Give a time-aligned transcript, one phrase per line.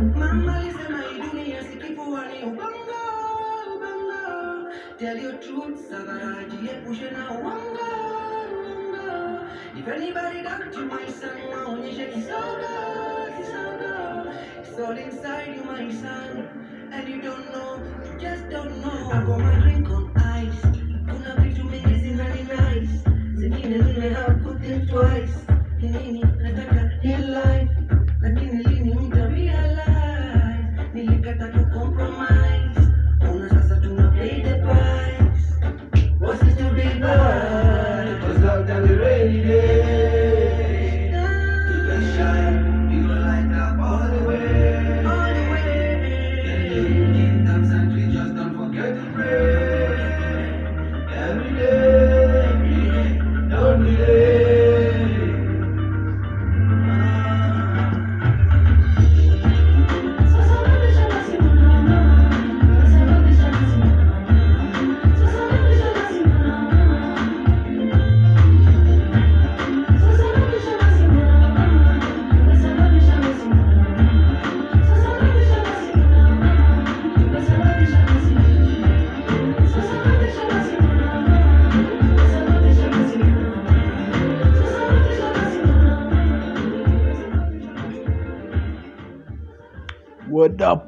[0.00, 3.02] Mama alisema hii dunia si kifua ni ubongo,
[3.76, 4.70] ubongo.
[4.98, 7.86] Tell your truth, Savara, jiepushe na uongo,
[8.52, 9.40] uongo.
[9.78, 12.72] If anybody doubt you, my son, waonyeshe kisogo,
[13.36, 14.32] kisogo.
[14.62, 16.48] It's all inside you, my son,
[16.92, 19.10] and you don't know, you just don't know.
[19.12, 20.62] I got my drink on ice.
[21.10, 23.02] Kuna vitu mingi zinani nice.
[23.34, 25.36] Zingine zime have to think twice.
[25.80, 27.70] Ni nini nataka in life,
[28.20, 28.55] lakini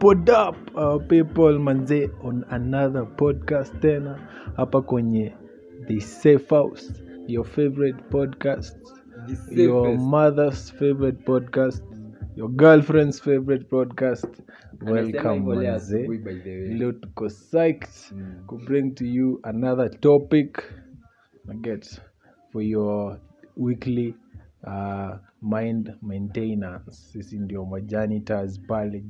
[0.00, 4.18] What up, uh, people manze on another podcast tena
[4.56, 5.32] hapa kwenye
[5.88, 6.92] the safe house
[7.26, 8.76] your favorite podcast
[9.50, 11.82] your mother's favorite podcast
[12.36, 14.28] your girlfriend's favorite podcast.
[14.80, 16.06] Welcome manze.
[16.78, 18.12] leo tuko psyched
[18.46, 20.62] ku bring to you another topic
[21.62, 22.00] get
[22.52, 23.18] for your
[23.56, 24.14] weekly
[24.66, 29.04] uh, mind maintenance sisi ndio majanitors pale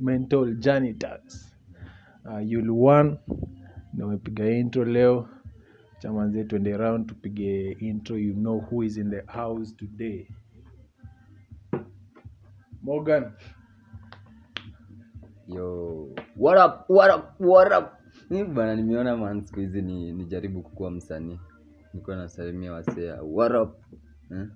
[0.00, 1.56] mental janitors
[2.24, 3.18] uh, yul one
[3.92, 5.28] na umepiga intro leo
[5.98, 10.28] chamanze twende round tupige intro you know who is in the house today
[12.82, 13.32] morgan
[15.48, 17.92] Yo, what up, what up, what up?
[18.54, 21.40] Bana nimeona man siku hizi ni nijaribu kukuwa msanii.
[21.94, 23.22] Nilikuwa nasalimia wasea.
[23.22, 23.74] What up?
[24.32, 24.46] Eh?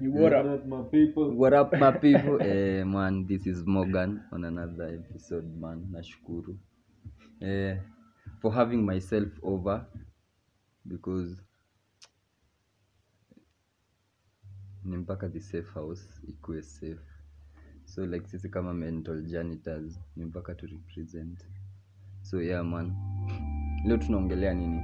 [0.00, 1.30] You what up my people.
[1.34, 2.38] What up my people?
[2.42, 5.86] eh, man, this is Morgan on another episode man.
[5.92, 6.56] Nashukuru.
[7.42, 7.76] Eh,
[8.40, 9.86] for having myself over
[10.86, 11.36] because
[14.84, 17.00] ni mpaka the safe house ikuwe safe
[17.84, 21.44] so like sisi kama mental janitors ni mpaka to represent
[22.22, 22.92] so yeah man
[23.84, 24.82] leo tunaongelea nini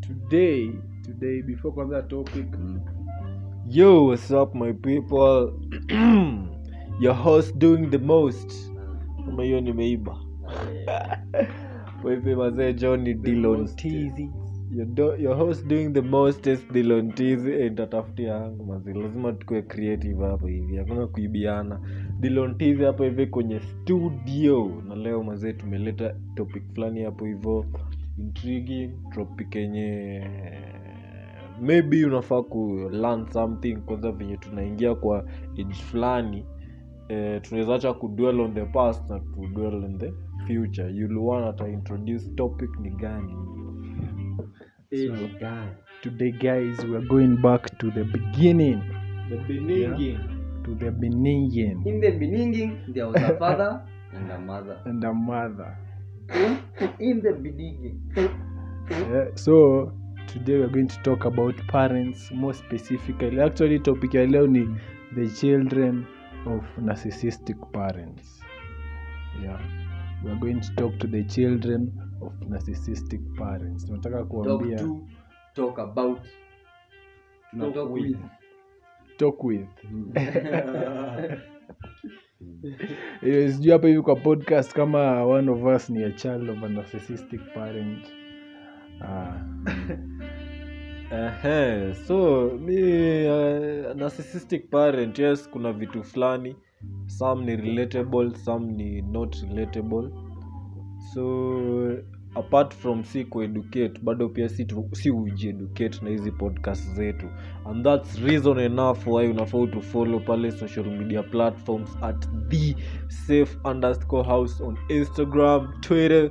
[0.00, 0.72] today
[1.02, 2.80] today before kwanza topic mm.
[3.70, 5.52] Yo, what's up, my people?
[7.00, 8.70] Your host doing the most.
[9.24, 10.18] Kama hiyo nimeiba.
[12.04, 14.30] Wewe mazee John ni Dillon Tizi.
[14.70, 18.92] Your, do, your host doing the most is Dillon Tizi eh, nitatafutia yangu mazee.
[18.94, 20.76] Lazima tukue creative hapo hivi.
[20.76, 21.80] Hakuna kuibiana.
[22.20, 24.82] Dillon Tizi hapo hivi kwenye studio.
[24.88, 27.64] Na leo mazee tumeleta topic fulani hapo hivyo
[28.18, 30.22] intriguing topic yenye
[31.60, 35.24] maybe unafaa ku learn something kwanza venye tunaingia kwa
[35.60, 36.44] age fulani
[37.08, 40.12] eh, tunaweza acha kudwell on the past na kudwell on the
[40.46, 40.90] future.
[40.90, 41.54] Yuluan
[42.36, 43.34] topic ni gani.
[44.90, 45.14] So,
[46.02, 48.80] today guys weare going back to the beginning.
[49.28, 49.36] The
[50.64, 51.82] to the beginning.
[51.86, 53.82] In the beginning there was a father
[54.14, 54.80] and a mother.
[54.86, 55.76] And a mother.
[56.98, 58.00] In the beginning.
[58.90, 59.92] Yeah, so
[60.38, 63.40] today we're going to talk about parents more specifically.
[63.40, 64.68] Actually topic ya leo ni
[65.14, 66.06] the children
[66.46, 68.40] of narcissistic parents.
[69.42, 69.58] Yeah.
[70.24, 73.84] We're going to talk to the children of narcissistic parents.
[73.84, 75.06] Tunataka talk kuambia to
[75.54, 76.20] talk about.
[77.50, 78.02] Tuna Talk talk with.
[78.04, 78.18] with.
[79.18, 79.68] Talk with.
[83.22, 86.68] Eh, sijui hapa hivi kwa podcast kama one of us ni a child of a
[86.68, 88.17] narcissistic parent
[91.12, 92.76] Ehe, so mi
[93.26, 96.56] uh, narcissistic parent yes kuna vitu fulani.
[97.06, 100.10] Some ni relatable some ni not relatable.
[101.14, 101.96] So
[102.36, 107.26] apart from si kueducate bado pia si, tu- si ujieducate na hizi podcast zetu.
[107.66, 112.74] And thats reason enough why unafaa to follow pale social media platforms at the
[113.08, 116.30] safe underscore house on instagram twitter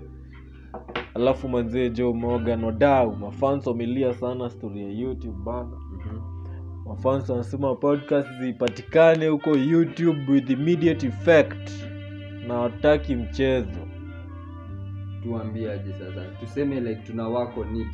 [1.18, 5.72] alafu manzee jo morgan wadau mafans wamelia sana story ya youtube bana.
[6.86, 11.72] Mafans wanasema podcast zipatikane huko youtube with immediate effect.
[12.48, 13.88] Na wataki mchezo.
[15.24, 16.26] Tuambie aje sasa.
[16.40, 17.88] Tuseme like tuna wako on it.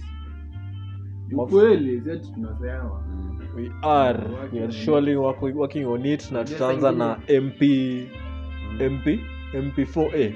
[2.03, 3.39] Zetu tunasema mm.
[3.55, 4.19] we are.
[4.53, 7.61] We are surely work- working on it na tutaanza na mp
[8.91, 9.19] mp
[9.53, 10.31] mp4a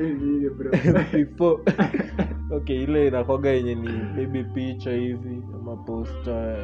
[0.00, 1.58] ama mp4
[2.50, 6.56] okay ile inakwaga yenye ni maybe picha hivi ama posta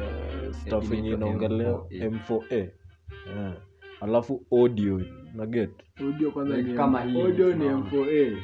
[0.51, 2.09] stuff yenye inaongelea M4A.
[2.09, 3.57] m4a yeah.
[4.01, 5.01] alafu audio
[5.35, 5.69] naget
[6.01, 7.65] audio kwanza ni kama hii audio ni.
[7.65, 8.37] M4A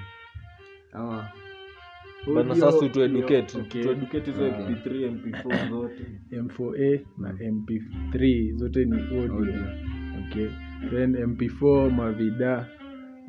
[0.91, 1.27] ama
[2.35, 3.83] bana sasa ndio- tueducate okay.
[3.83, 4.49] tueducate hizo Ah.
[4.49, 9.33] mp3 mp4 zote M4A na MP3 zote ni audio.
[9.35, 9.53] Audio.
[10.27, 10.47] Okay.
[10.89, 12.67] Then MP4 mavida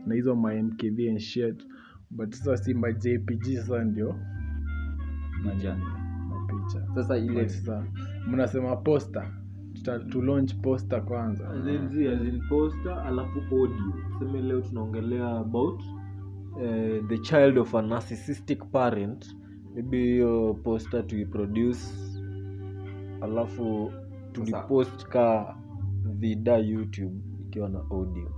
[0.09, 1.67] na hizo ma MKV and shit.
[2.11, 4.15] But sasa si ma JPG sasa ndio
[5.43, 5.77] picha
[6.29, 6.87] mapicha.
[6.95, 7.85] sasa ile sasa
[8.27, 9.21] mnasema poste
[9.83, 11.49] tulonch to launch poster kwanza.
[11.51, 15.83] As in, zi, as in poster alafu audio tuseme leo tunaongelea about
[16.57, 19.37] uh, the child of a narcissistic parent
[19.75, 21.81] maybe hiyo poster tuiproduce
[23.21, 23.93] alafu
[24.33, 25.57] tulipost ka
[26.05, 28.31] vida youtube ikiwa na audio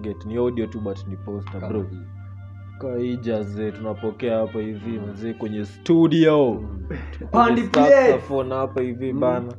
[0.00, 0.26] get.
[0.26, 1.86] Ni audio tu but ni poster bro.
[2.78, 6.54] kaijaze tunapokea hapa hivi mzee kwenye studio.
[6.54, 6.86] Mm.
[7.72, 9.20] Saxophone hapa hivi Mm.
[9.20, 9.52] bana.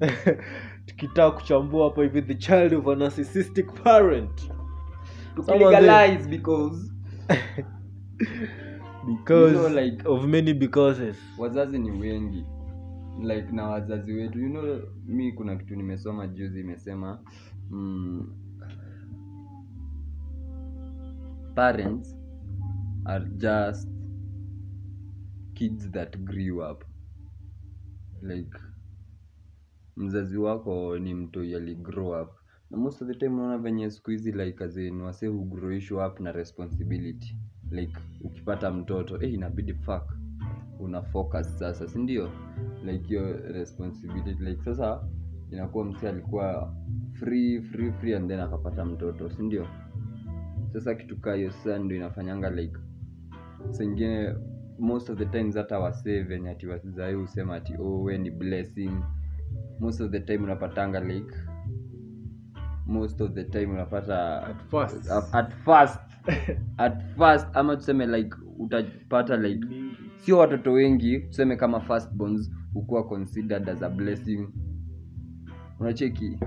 [0.86, 4.52] Tukitaka kuchambua hapa hivi the child of a narcissistic parent.
[5.36, 6.92] Tukilegalize because.
[9.06, 11.16] Because You know, like- of many becauses.
[11.38, 12.44] wazazi ni wengi.
[13.22, 14.40] Like na wazazi wetu.
[14.40, 14.64] You know
[15.06, 17.18] mi kuna kitu nimesoma juzi imesema
[17.70, 18.26] mm,
[21.58, 22.14] parents
[23.04, 23.88] are just
[25.54, 26.84] kids that grew up.
[28.22, 28.58] Like
[29.96, 32.30] mzazi wako ni mtoi yali grow up.
[32.70, 36.32] Na most of the time unaona venye siku hizi like azin wase hugrowishwa up na
[36.32, 37.36] responsibility.
[37.70, 40.12] Like ukipata mtoto eh inabidi fuck.
[40.80, 42.30] Una focus sasa sindio
[42.84, 44.44] like hiyo responsibility.
[44.44, 45.08] Like sasa
[45.50, 46.74] inakuwa msi alikuwa
[47.12, 49.66] free free free and then akapata mtoto si ndio
[50.72, 52.78] sasa kitu kaa hiyo sasa ndo inafanyanga like
[53.70, 54.34] sengine
[54.78, 58.90] most of the times hata wasee venye ati wazai husema ati oh we ni blessing.
[59.80, 61.34] Most of the time unapatanga like
[62.86, 65.10] most of the time unapata At first.
[65.10, 66.00] at, at first.
[66.76, 69.66] At first ama tuseme like utapata like
[70.16, 74.48] sio watoto wengi tuseme kama firstborns hukuwa considered as a blessing.
[75.80, 76.38] Unacheki?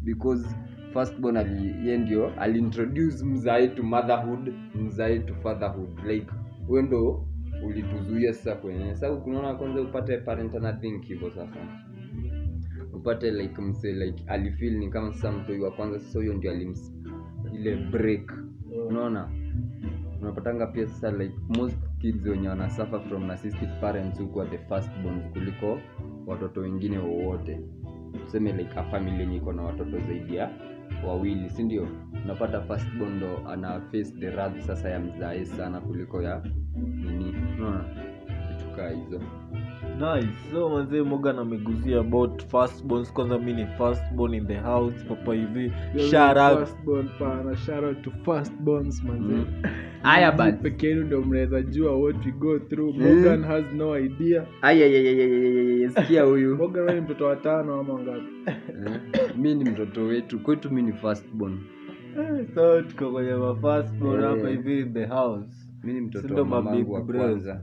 [0.00, 0.48] Because
[0.92, 5.98] firstborn ali ndio aliintroduce mzae to motherhood mzae to fatherhood.
[6.06, 6.26] Like
[6.66, 7.26] huyo ndo
[7.66, 11.56] ulituzuia sasa kwenye sasa kunaona kwanza upate parent ana think hivyo sasa.
[12.92, 16.94] Upate like mse like alifeel ni kama sasa mtoi wa kwanza sasa huyo ndio alims
[17.54, 18.32] ile break.
[18.88, 19.28] Unaona?
[20.20, 25.20] Unapatanga pia sasa like most kids wenye wanasuffer from narcissistic parents hukuwa the first born
[25.32, 25.78] kuliko
[26.26, 27.60] watoto wengine wowote.
[28.24, 30.50] Tuseme like a family yenye iko na watoto zaidi ya
[31.06, 31.88] wawili si ndio?
[32.24, 36.42] Unapata first born ndo ana face the wrath sasa ya mzae sana kuliko ya
[36.82, 37.34] nini?
[37.58, 37.84] Unaona
[38.48, 39.20] vitu hizo
[40.00, 45.34] nice so manzee mogan ameguzia about firstborns kwanza mi ni firstborn in the house papa
[45.34, 45.72] hivi
[46.10, 49.34] shout out Firstborn pana, shout out to firstborns manze.
[49.34, 49.44] Mm.
[50.02, 52.94] Aya, Nyinyi peke yenu ndio mnaweza jua what we go through.
[52.94, 53.02] Mm.
[53.02, 54.46] Morgan has no idea.
[54.62, 58.26] ayayayayayayay sikia huyu Morgan wewe ni mtoto wa tano ama ngapi?
[58.46, 61.58] Eh, mi ni mtoto wetu kwetu mi ni firstborn
[62.18, 64.28] Eh, so tuko kwenye mafirstborn Eh.
[64.30, 67.62] hapa hivi in the house mi ni mtoto wa mamangu wa kwanza.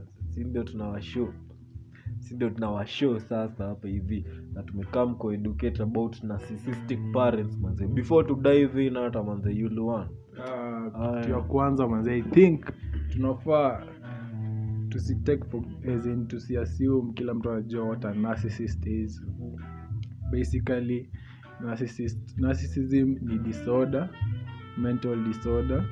[2.28, 4.24] Tunawashow sindo tunawashow sasa hapa hivi.
[4.54, 7.86] Na tumekam kueducate about narcissistic parents manze.
[7.86, 10.10] Before to dive in hata manze yulu one.
[10.94, 12.64] Ah, kitu ya kwanza manze i think
[13.08, 13.82] tunafaa
[14.88, 15.62] tusitake for
[15.96, 19.22] as in tusiassume kila mtu anajua what a narcissist is.
[20.30, 21.10] Basically
[21.60, 24.08] narcissist, narcissism ni disorder
[24.76, 25.84] mental disorder.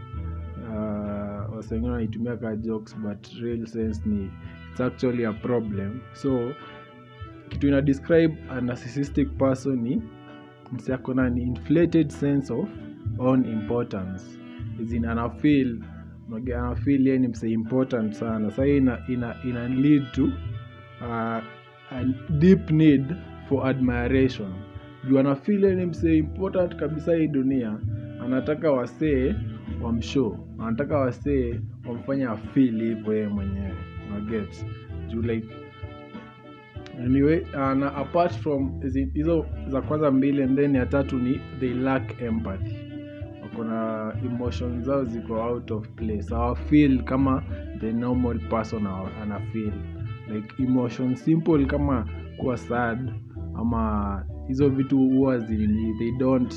[0.68, 4.30] Uh, wasengine wengine wanaitumia ka jokes but real sense ni
[4.76, 6.02] it's actually a problem.
[6.12, 6.52] So
[7.48, 10.02] kitu ina describe a narcissistic person ni
[10.72, 12.68] msiakona ako na ni inflated sense of
[13.18, 14.38] own importance.
[14.82, 15.80] As anafil
[16.56, 18.50] anafeel yeye ni mse important sana.
[18.50, 20.24] Sa ina, ina, ina lead to
[21.00, 21.42] uh,
[21.90, 22.04] a
[22.38, 23.16] deep need
[23.48, 24.52] for admiration.
[25.08, 27.78] Juu anafil ye ni mse important kabisa hii dunia.
[28.24, 29.34] Anataka wasee
[29.82, 30.38] wamshow.
[30.58, 34.66] Anataka wasee wamfanya afili hivyo yeye mwenyewe unaget
[35.08, 35.48] juu like
[37.04, 38.80] anyway na apart from
[39.14, 42.76] hizo za kwanza mbili and then ya tatu ni they lack empathy.
[43.56, 46.34] Kuna emotion zao ziko out of place.
[46.34, 47.42] Awa feel kama
[47.80, 49.72] the normal person awa- ana feel.
[50.34, 53.10] Like emotion simple kama kuwa sad
[53.58, 56.54] ama hizo vitu huwa they don't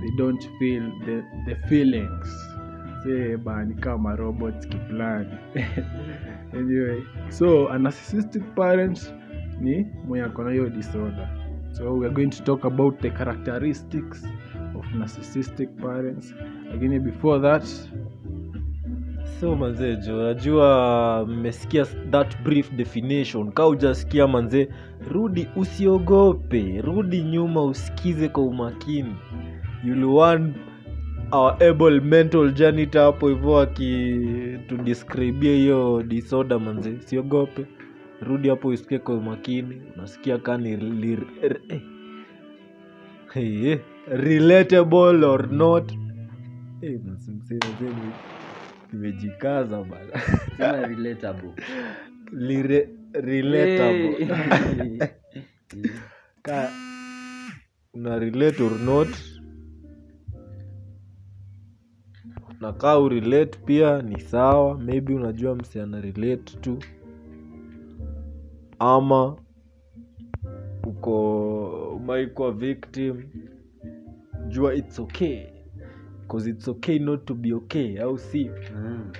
[0.00, 2.54] they don't feel the, the feelings.
[3.02, 5.28] Se bani kama robots kiplani
[6.52, 9.14] anyway so narcissistic parent
[9.60, 11.28] ni mwenye ako na hiyo disorder.
[11.72, 14.24] So we are going to talk about the characteristics
[14.78, 16.34] of narcissistic parents.
[16.72, 17.64] Lakini before that
[19.40, 23.52] so manzee jo najua mmesikia that brief definition.
[23.52, 24.68] Ka ujasikia manzee
[25.10, 26.80] rudi usiogope.
[26.80, 29.16] Rudi nyuma usikize kwa umakini.
[29.84, 30.56] You'll want
[31.32, 37.66] our able mental janitor hapo hivyo akitudescribia hiyo disorder manze siogope
[38.20, 41.80] rudi hapo usikie kwa umakini unasikia kani li, r- eh.
[43.34, 43.80] hey, eh.
[44.06, 45.92] relatable or not
[46.80, 46.98] hey,
[48.92, 51.50] nimejikaza bana relatable.
[52.32, 54.98] Lire, relatable Hey.
[56.42, 56.70] ka
[57.94, 59.08] una relate or not
[62.60, 66.78] na kaa urelate pia ni sawa maybe unajua msi ana relate tu
[68.78, 69.36] ama
[70.86, 73.22] uko maikwa victim
[74.48, 75.46] jua its okay
[76.28, 79.12] cause its okay not to be okay au si Mm.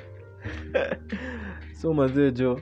[1.81, 2.61] so mazee jo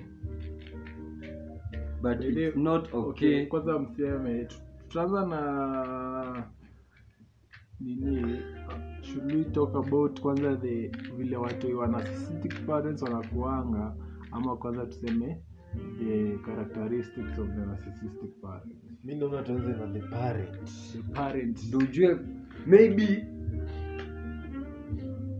[2.02, 3.46] But it's not okay.
[3.46, 4.44] kwanza mseme
[4.88, 6.44] tutaanza na
[7.80, 8.38] nini?
[9.02, 13.96] Should we talk about kwanza the vile watu wa narcissistic parents wanakuanga
[14.30, 15.42] ama kwanza tuseme
[15.98, 21.78] the characteristics of the narcissistic parent mi naona tuanze na the parent the parent Ndio
[21.78, 22.18] ujue
[22.66, 23.26] maybe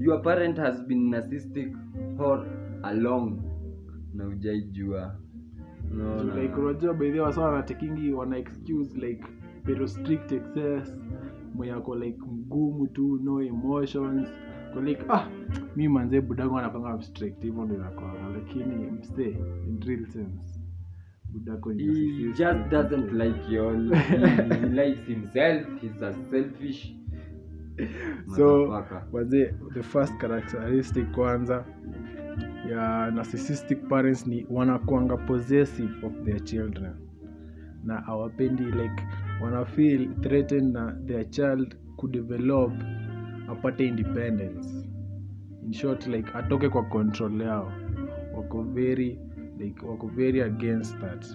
[0.00, 1.76] your parent has been narcissistic
[2.16, 2.46] for
[2.82, 3.42] a long
[4.14, 5.18] na ujaijua
[5.90, 9.24] no like unajua by the way wasa wanatekingi wana excuse like
[9.64, 10.96] pero strict excess
[11.56, 14.28] mwenye ako like mgumu tu no emotions.
[14.74, 15.28] Ko like ah
[15.76, 19.30] mi manze budangu anapanga abstract hivyo ndio inakwanga lakini mstay
[19.68, 20.60] in real sense
[21.32, 24.16] budako he just doesn't like you all he,
[24.60, 26.94] he likes himself he's a selfish
[28.36, 28.68] so
[29.12, 31.64] wazi the first characteristic kwanza
[32.70, 36.92] ya narcissistic parents ni wanakuanga possessive of their children.
[37.84, 39.02] Na awapendi like
[39.42, 42.72] wana feel threatened na their child kudevelop
[43.48, 44.86] apate independence.
[45.66, 47.72] In short like atoke kwa control yao.
[48.36, 49.18] Wako very
[49.58, 51.26] like wako very against that.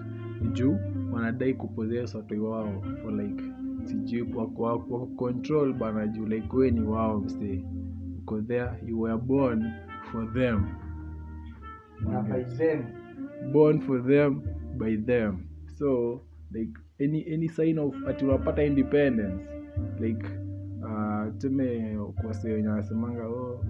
[0.54, 0.78] Juu
[1.12, 3.44] wanadai kupossess watoi wao for like
[3.84, 7.66] sijui wako control bana juu like we ni wao msee.
[8.20, 9.72] Uko there you were born
[10.12, 10.66] for them.
[13.54, 14.42] Born for them
[14.78, 15.38] by them.
[15.76, 16.22] So
[16.54, 19.44] like any any sign of ati unapata independence.
[20.00, 20.26] Like
[20.84, 23.66] uh, tume kwase wenye wanasemanga oh,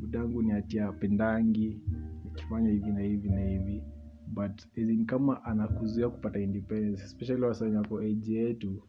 [0.00, 1.80] budangu ni ati apendangi
[2.24, 3.82] nikifanya hivi na hivi na hivi.
[4.26, 8.82] But in kama anakuzuia kupata independence especially wenye wako age yetu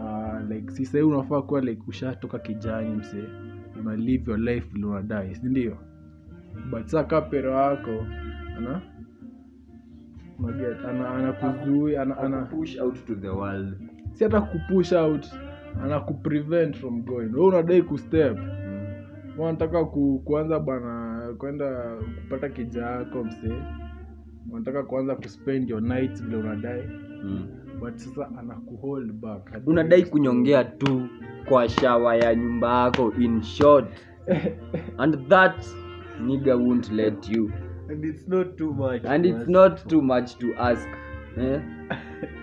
[0.00, 3.24] uh, like si sahii unafaa kuwa like ushatoka kijani mse
[3.80, 5.76] una live your life vile unadai sindio
[6.70, 8.06] but saa kaa pero wako
[8.56, 8.82] ana
[10.42, 13.74] unaget ana anakuzuia ana, ana, push out to the world.
[14.12, 15.26] Si hata kupush out
[15.82, 17.28] ana kuprevent from going.
[17.34, 19.38] We unadai kustep mm.
[19.38, 23.62] wanataka ku, kuanza bwana kwenda kupata kija yako msee.
[24.52, 26.82] Unataka kuanza kuspend your night vile unadai.
[27.24, 27.46] Mm.
[27.80, 29.50] but sasa anakuhold back.
[29.66, 31.08] Unadai kunyongea tu
[31.48, 33.86] kwa shawa ya nyumba yako in short.
[34.98, 35.66] And that
[36.20, 37.52] nigga won't let you
[37.90, 40.88] and it's not too much and it's not too much to ask
[41.38, 41.60] eh?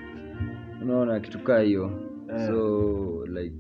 [0.81, 1.91] unaona kitu kaa hiyo
[2.35, 2.47] Eh.
[2.47, 3.57] so like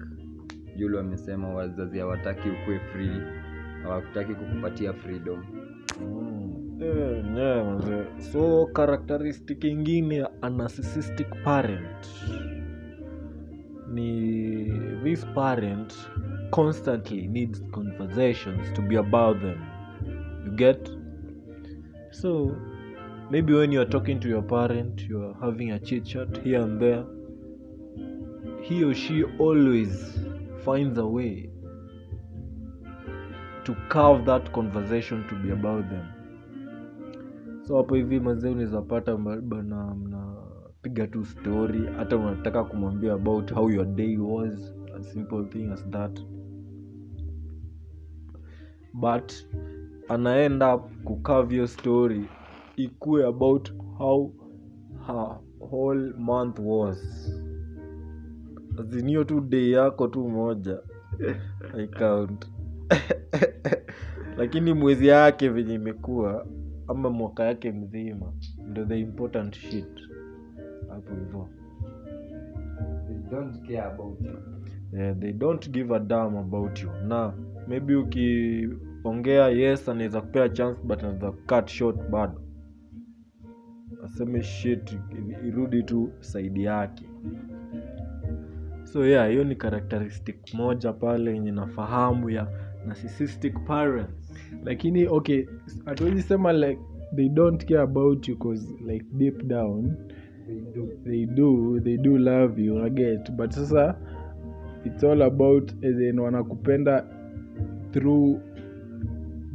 [0.75, 3.21] julu amesema wazazi hawataki ukuwe free
[3.83, 5.43] hawakutaki kukupatia freedom
[6.01, 6.81] Mm.
[6.81, 8.05] yeah, yeah, manze.
[8.31, 12.07] so karakteristik ingine ya a narcissistic parent
[13.93, 14.71] ni
[15.03, 15.93] this parent
[16.51, 19.57] constantly needs conversations to be about them
[20.45, 20.91] you get
[22.21, 22.55] so
[23.31, 27.03] maybe when youare talking to your parent youare having a chit chat here and there
[28.61, 30.19] he or she always
[30.65, 31.49] finds a way
[33.67, 36.05] to carve that conversation to be about them.
[37.63, 38.81] So hapo hivi mazee unaweza
[39.41, 45.71] bana mnapiga tu story hata unataka kumwambia about how your day was a simple thing
[45.71, 46.19] as that.
[48.93, 49.33] But
[50.09, 52.25] ana end up kucave your story
[52.75, 54.31] ikue about how
[55.07, 56.99] her whole month was.
[58.79, 60.79] Azinio tu day yako tu moja
[61.77, 62.45] I count.
[64.37, 66.47] Lakini mwezi yake venye imekuwa
[66.87, 68.33] ama mwaka yake mzima
[68.67, 70.09] ndo the important shit.
[70.89, 71.49] Hapo hivo
[73.07, 74.37] They don't care about you.
[74.99, 76.89] yeah, they don't give a damn about you.
[77.07, 77.33] Na
[77.67, 77.95] maybe
[78.99, 82.41] ukiongea yes anaweza kupea chance but anaweza cut short bado.
[84.05, 84.97] Aseme shit
[85.47, 87.05] irudi tu saidi yake.
[88.83, 92.47] So yeah hiyo ni characteristic moja pale yenye nafahamu ya
[92.87, 94.33] narcissistic parents.
[94.63, 95.45] Lakini okay
[95.85, 96.79] hatuwezi sema like
[97.15, 99.95] they don't care about you cause like deep down
[100.47, 100.87] They do.
[101.03, 103.31] they do they do love you I get.
[103.31, 103.95] But sasa
[104.85, 107.05] it's all about as in wanakupenda
[107.91, 108.39] through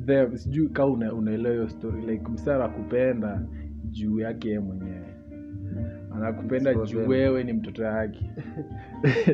[0.06, 3.42] them sijui ka una, unaelewa hiyo story like msa anakupenda
[3.90, 5.14] juu yake ye mwenyewe.
[6.14, 8.30] Anakupenda juu wewe ni mtoto yake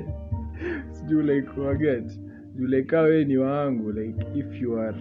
[0.93, 2.21] sijui like waget
[2.57, 4.97] juu like ka wewe ni wangu like if you are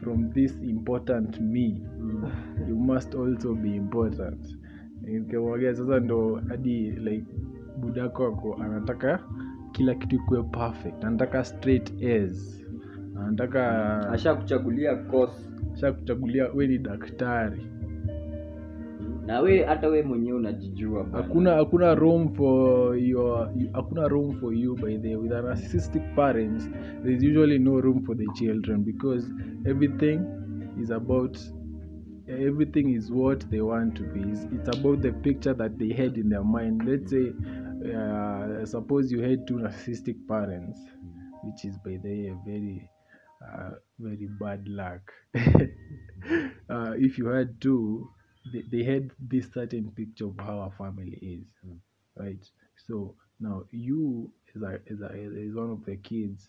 [0.00, 1.82] from this important me
[2.68, 4.58] you must also be important.
[5.02, 7.26] Nikimwambia sasa ndo hadi like
[7.80, 9.20] budako ako anataka
[9.72, 11.04] kila kitu ikuwe perfect.
[11.04, 12.64] Anataka straight A's
[13.20, 15.48] anataka ashakuchagulia course.
[15.74, 17.66] Ashakuchagulia we ni daktari.
[19.26, 24.74] Na we hata we mwenyewe unajijua hakuna hakuna room for your hakuna room for you
[24.74, 26.70] by the with a narcissistic parents
[27.02, 29.28] there's usually no room for the children because
[29.66, 30.20] everything
[30.82, 31.38] is about
[32.28, 34.20] everything is what they want to be.
[34.20, 36.82] It's, it's about the picture that they had in their mind.
[36.86, 37.32] Let's say
[37.94, 40.78] uh, suppose you had two narcissistic parents
[41.44, 42.90] which is by the way a very
[43.42, 45.12] uh, very bad luck.
[46.68, 48.10] Uh, if you had two
[48.52, 51.70] they, they had this certain picture of how a family is
[52.16, 52.44] right?
[52.86, 56.48] So now you as a, as, a, as one of the kids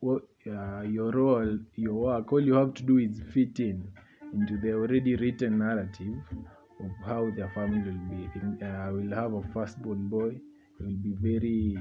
[0.00, 3.86] what uh, your role your work all you have to do is fit in
[4.32, 6.16] into the already written narrative
[6.80, 8.30] of how their family will be.
[8.34, 10.38] In, uh, will have a firstborn boy.
[10.78, 11.78] He will be very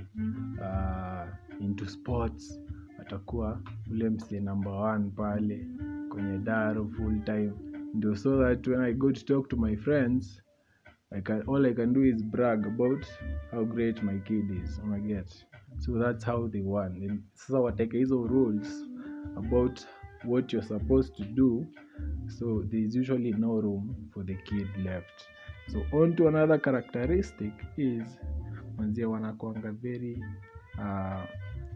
[0.63, 1.25] uh,
[1.59, 2.57] into sports
[3.05, 5.67] atakuwa ule msee number one pale
[6.09, 7.51] kwenye daro full time
[7.93, 10.41] ndio so that when i go to talk to my friends
[11.11, 13.05] I can, all I can do is brag about
[13.51, 14.79] how great my kid is.
[14.93, 15.45] I get.
[15.79, 18.67] So that's how they won sasa wateke hizo rules
[19.37, 19.85] about
[20.23, 21.65] what you're supposed to do.
[22.27, 25.27] So there's usually no room for the kid left.
[25.67, 28.03] So on to another characteristic is
[28.77, 30.23] manzia wanakwanga very
[30.77, 31.25] uh,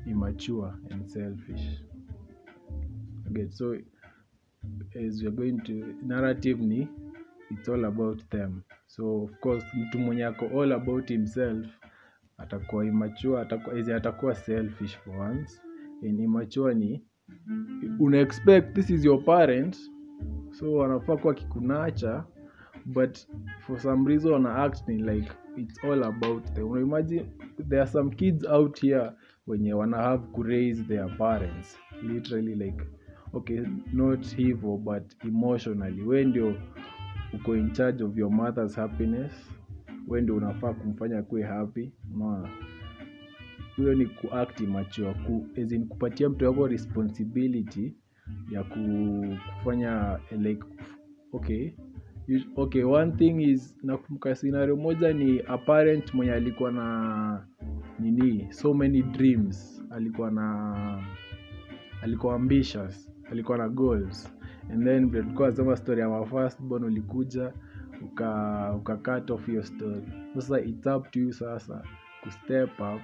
[0.08, 1.82] immature and selfish.
[3.32, 3.76] Okay, so
[4.96, 6.88] as we're going to narrative ni
[7.52, 8.64] it's all about them.
[8.88, 11.68] So of course mtu mwenye ako all about himself
[12.38, 15.62] atakuwa immature atakuwa, atakuwa selfish for once.
[16.04, 17.04] And immature ni
[18.00, 19.78] una expect this is your parent
[20.52, 22.26] so wanafaa kuwa kikunacha
[22.86, 23.18] but
[23.60, 26.78] for some reason wana act ni like it's all about them.
[26.78, 27.32] Imagine
[27.70, 29.12] there are some kids out here
[29.50, 32.84] wenye wana have to raise their parents literally like
[33.34, 33.62] okay
[33.94, 36.02] not hivo but emotionally.
[36.02, 36.56] We ndio
[37.34, 39.32] uko in charge of your mother's happiness.
[40.08, 42.50] We ndio unafaa kumfanya kuwe happy unaona?
[43.76, 47.96] Huyo ni kuact immature ku, in kupatia mtu wako responsibility
[48.52, 48.78] ya ku,
[49.58, 50.64] kufanya like
[51.34, 51.72] okay
[52.56, 55.58] okay one thing is nakumbuka scenario moja ni a
[56.14, 57.48] mwenye alikuwa na
[58.00, 59.84] nini so many dreams.
[59.90, 60.76] Alikuwa na
[62.02, 64.34] alikuwa ambitious alikuwa na goals.
[64.72, 67.54] And then vile tulikuwa nasema story ya my first born ulikuja
[68.02, 70.02] uka, uka cut off hiyo story.
[70.36, 71.84] Sasa it's up to you sasa
[72.24, 73.02] ku step up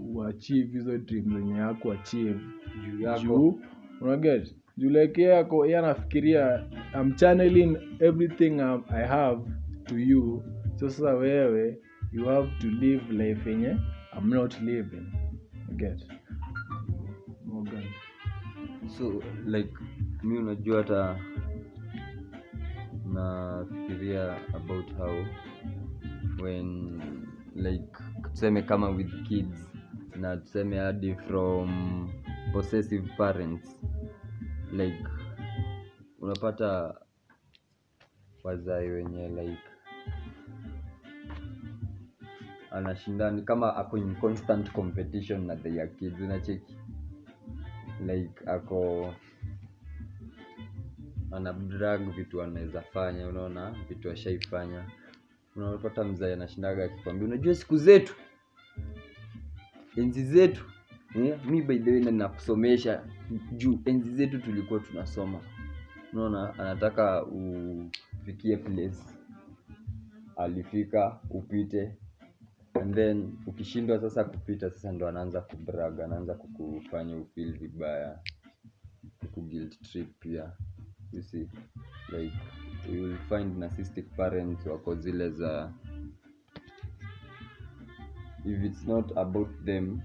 [0.00, 2.40] uachieve hizo dream zenye yako achieve.
[2.84, 3.58] Juu yako.
[4.00, 6.64] Unaget juu like yako ako yeye anafikiria
[7.00, 9.42] I'm channeling everything I, I have
[9.84, 10.42] to you.
[10.76, 11.78] So sasa wewe
[12.12, 13.76] you have to live life yenye
[14.16, 14.84] I'm not you
[15.76, 16.00] get?
[17.44, 17.84] Morgan
[18.98, 19.72] so like
[20.22, 21.18] mi unajua hata
[23.12, 25.24] nafikiria about how
[26.42, 26.90] when
[27.54, 29.68] like tuseme kama with kids
[30.16, 32.08] na tuseme hadi from
[32.52, 33.76] possessive parents
[34.72, 35.04] like
[36.20, 36.94] unapata
[38.44, 39.62] wazai wenye like
[42.74, 46.76] anashindani kama ako in constant competition na the kids unacheki?
[48.06, 49.14] Like ako
[51.32, 53.74] ana drag vitu anaweza fanya unaona?
[53.88, 54.84] Vitu ashaifanya
[55.56, 58.14] unapata mzee anashindaga akikwambia unajua siku zetu
[59.96, 60.64] enzi zetu
[61.14, 61.46] yeah?
[61.46, 63.04] mi by the way na nakusomesha
[63.52, 65.40] juu enzi zetu tulikuwa tunasoma.
[66.12, 68.98] Unaona anataka ufikie place
[70.36, 71.96] alifika upite
[72.80, 78.18] and then ukishindwa sasa kupita sasa ndo anaanza kubrag anaanza kukufanya ufil vibaya
[79.34, 80.52] kuguilt trip pia.
[81.12, 81.48] You see
[82.12, 82.34] like
[82.92, 85.72] you will find narcissistic parents wako zile za
[88.44, 90.00] if it's not about them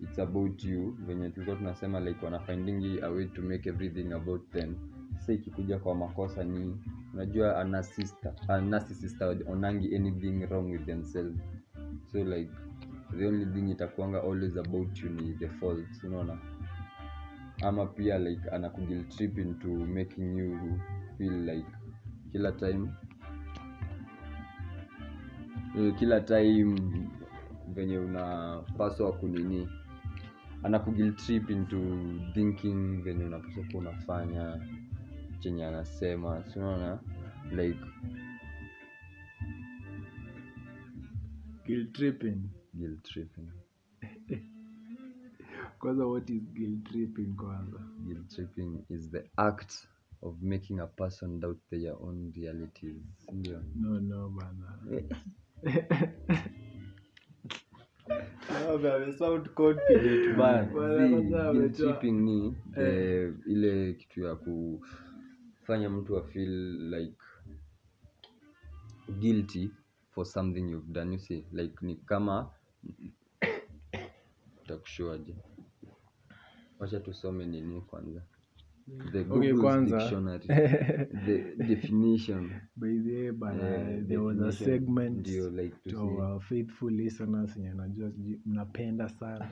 [0.00, 0.96] it's about you.
[1.06, 4.74] Venye tulikuwa tunasema like wanafindingi a way to make everything about them.
[5.18, 6.76] Sasa ikikuja kwa makosa ni
[7.14, 11.38] unajua a narcissist- a narcissist onangi anything wrong with themselves
[12.12, 12.50] so like
[13.18, 16.38] the only thing itakuanga always about you ni the faults unaona?
[17.62, 20.80] Ama pia like anakuguilt trip into making you
[21.18, 21.66] feel like
[22.32, 22.88] kila time
[25.78, 26.80] eh, kila time
[27.74, 29.68] venye unapaswa kunini
[30.62, 31.80] anakuguilt trip into
[32.34, 34.60] thinking venye unapaswa kuwa unafanya
[35.38, 36.98] chenye anasema sinaona
[37.56, 37.80] like
[41.68, 42.50] guilt tripping.
[42.78, 43.50] Guilt tripping.
[45.78, 47.78] Kwanza what is guilt tripping kwanza?
[48.06, 49.86] Guilt tripping is the act
[50.22, 53.02] of making a person doubt their own realities.
[53.32, 54.78] Ndio no no bana.
[59.54, 60.70] Confident man
[61.52, 66.50] guilt tripping ni eh, ile kitu ya kufanya mtu a feel
[66.94, 67.16] like
[69.18, 69.70] guilty
[70.18, 72.50] for something you've done you see like ni kama
[74.66, 75.36] takushuaje
[76.78, 78.22] wacha tusome nini kwanza
[79.12, 79.98] the Okay, Google's kwanza.
[79.98, 80.46] dictionary.
[81.26, 82.50] The definition.
[82.76, 83.52] By the way but
[84.08, 88.10] there was a segment ndio like to to our faithful listeners yenye najua
[88.46, 89.48] mnapenda sana.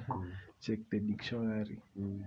[0.58, 1.78] Check the dictionary.
[1.96, 2.20] Mm.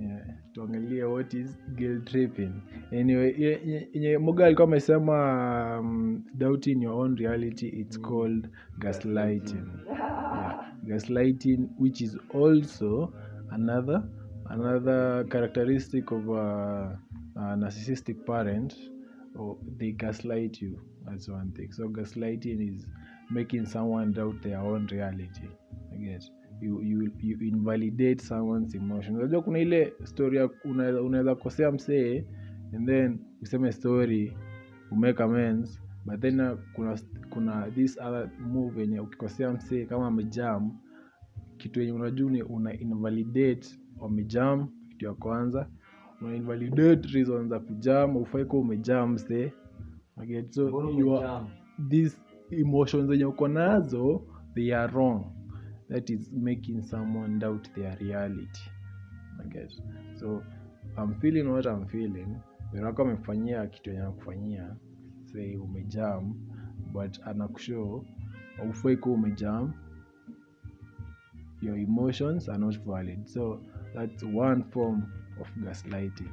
[0.00, 0.26] yeah.
[0.52, 2.52] tuangalie what is guilt tripping.
[2.92, 9.66] Anyway ye- ye- yenye moga alikuwa amesema um, doubting your own reality it's called gaslighting.
[9.88, 10.72] Yeah.
[10.84, 13.12] gaslighting which is also
[13.50, 14.02] another
[14.50, 16.98] another characteristic of a,
[17.36, 18.74] a narcissistic parent
[19.36, 20.78] or they gaslight you.
[21.06, 21.72] That's one thing.
[21.72, 22.86] So gaslighting is
[23.30, 25.48] making someone doubt their own reality
[25.92, 26.30] I guess.
[26.60, 29.16] You, you, you invalidate someone's emotion.
[29.16, 32.24] Unajua kuna ile story unaweza kosea msee
[32.74, 34.36] and then useme story
[34.90, 36.98] umake amends but then uh, kuna
[37.30, 40.72] kuna this other move yenye ukikosea msee kama amejam
[41.56, 45.68] kitu yenye unajua una invalidate wamejam kitu ya kwanza.
[46.22, 49.52] Una invalidate reason za kujam ufai kuwa umejam msee
[50.22, 51.46] Again, so you are,
[51.88, 52.16] these
[52.50, 54.22] emotions zenye uko nazo
[54.54, 55.24] they are wrong.
[55.88, 58.60] That is making someone doubt their reality.
[59.40, 59.68] I
[60.18, 60.42] so
[60.96, 62.36] I'm feeling what I'm feeling.
[62.72, 64.76] Wenako amefanyia kitu yenye anakufanyia
[65.24, 66.34] say umejam
[66.92, 68.04] but anakushow
[68.62, 69.72] aufai kuwa umejam.
[71.62, 73.26] Your emotions are not valid.
[73.26, 73.60] So
[73.98, 75.02] that's one form
[75.40, 76.30] of gaslighting.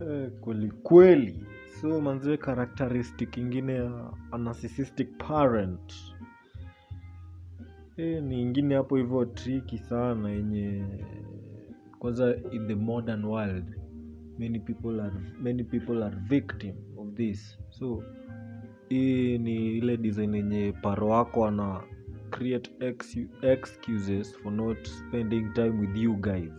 [0.00, 1.46] Eh, kweli kweli.
[1.80, 5.94] So manzie characteristic ingine ya narcissistic parent.
[7.96, 10.84] Eh, ni ingine hapo hivyo triki sana yenye
[11.98, 13.80] kwanza in the modern world
[14.38, 17.58] many people are, many people are victim of this.
[17.70, 18.02] So
[18.88, 21.80] hii ni ile design yenye paro wako ana
[22.40, 26.50] create ex excuses for not spending time with you guys.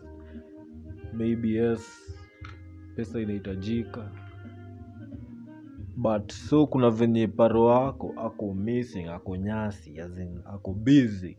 [1.13, 1.81] Maybe yes
[2.95, 4.11] pesa inahitajika.
[5.97, 11.37] But so kuna venye paro wako ako missing ako nyasi as in, ako busy.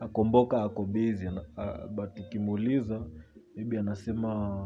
[0.00, 1.26] Ako mboka ako busy.
[1.56, 3.02] Ah, but ukimuuliza
[3.56, 4.58] maybe anasema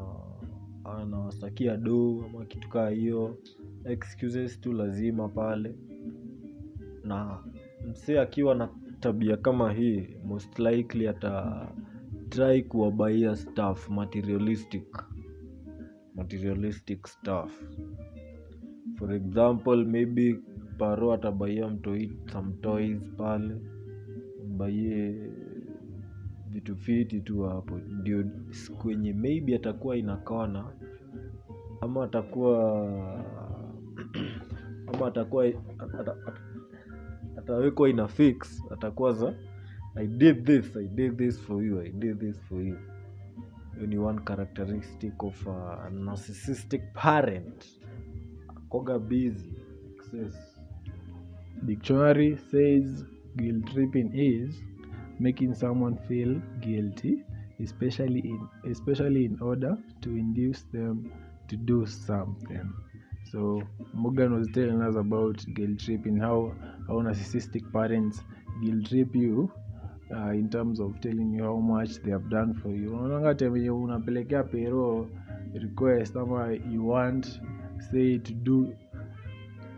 [0.84, 3.38] anawastakia do ama kitu kaa hiyo
[3.84, 5.74] excuses tu lazima pale.
[7.04, 7.38] Na
[7.90, 8.68] msee akiwa na
[9.00, 11.66] tabia kama hii most likely ata
[12.28, 15.04] try kuwabaia stuff materialistic
[16.14, 17.62] materialistic stuff
[18.98, 20.40] for example maybe
[20.78, 23.54] paro atabaia mtoi some toys pale
[24.48, 25.30] mbaie
[26.50, 27.78] vitu fiti tu hapo.
[27.78, 28.24] Ndio
[28.82, 30.64] kwenye maybe atakuwa inakona
[31.80, 32.82] ama atakuwa
[34.86, 35.44] ama atakuwa
[35.78, 36.16] ata- ata-
[37.48, 39.34] atawekwa ina fix atakuwa za
[39.94, 42.76] i did this i did this for you i did this for you.
[43.74, 47.64] Hiyo ni one characteristic of a narcissistic parent.
[48.48, 49.50] Akoga busy
[49.94, 50.58] excess
[51.64, 53.04] Dictionary says
[53.36, 54.62] guilt tripping is
[55.18, 57.24] making someone feel guilty,
[57.64, 61.12] especially in especially in order to induce them
[61.48, 62.72] to do something.
[63.32, 63.62] So
[63.92, 66.52] Morgan was telling us about guilt tripping, how
[66.86, 68.22] how narcissistic parents
[68.62, 69.52] guilt trip you
[70.10, 72.90] uh, in terms of telling you how much they have done for you.
[72.90, 75.08] Unaonanga time unapelekea pero
[75.54, 77.40] request ama you want
[77.90, 78.74] say to do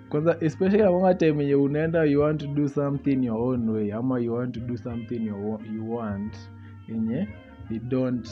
[0.09, 4.33] kwanza especially among time unaenda you want to do something your own way ama you
[4.35, 6.37] want to do something you, you want
[6.89, 7.29] yenye
[7.69, 8.29] they don't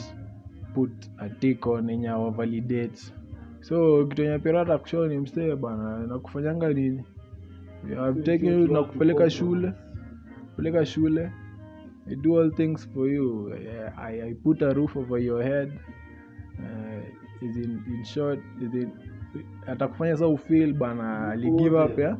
[0.73, 3.13] put a tick on yenye validate
[3.61, 7.03] so kitu yenye pira atakushow ni msee bana nakufanyanga nini?
[7.83, 9.73] I'm taking na kupeleka shule.
[10.57, 11.31] Peleka shule.
[12.11, 13.53] I do all things for you.
[13.97, 15.71] I, I put a roof over your head.
[16.59, 17.01] Uh,
[17.41, 18.91] is in, in short is in,
[19.67, 22.17] atakufanya sa ufil bana aligive up ya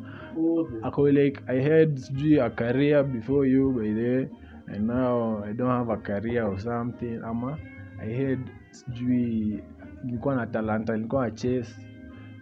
[0.83, 4.27] ako like i had sijui a career before you by the way.
[4.67, 7.19] And now i don't have a career or something.
[7.23, 7.57] Ama
[7.99, 8.39] i had
[8.71, 9.59] sijui
[10.03, 11.75] nilikuwa na talanta nilikuwa na chase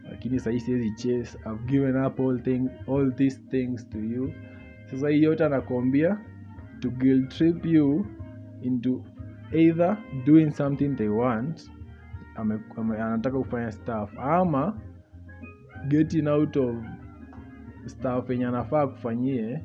[0.10, 4.34] lakini sahii siwezi chase i've given up all, thing, all these things to you.
[4.92, 6.18] Sasa hii yote anakuambia
[6.80, 8.06] to guilt trip you
[8.62, 9.04] into
[9.52, 11.72] either doing something they want.
[12.36, 14.78] Ame, ame, anataka kufanya staff ama
[15.88, 16.76] getting out of
[17.86, 19.62] staff yenye anafaa kufanyie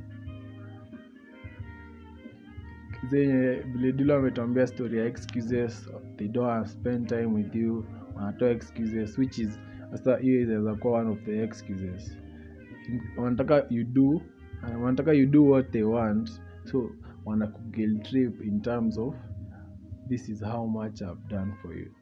[3.10, 7.84] zenye vile ametuambia story ya excuses they don't spend time with you
[8.14, 9.60] wanatoa excuses which is
[9.92, 12.18] sasa hiyo inaweza kuwa one of the excuses.
[13.16, 14.22] Wanataka you do
[14.80, 16.90] wanataka you do what they want so
[17.24, 19.14] wana kugil trip in terms of
[20.08, 21.92] this is how much i've done for you.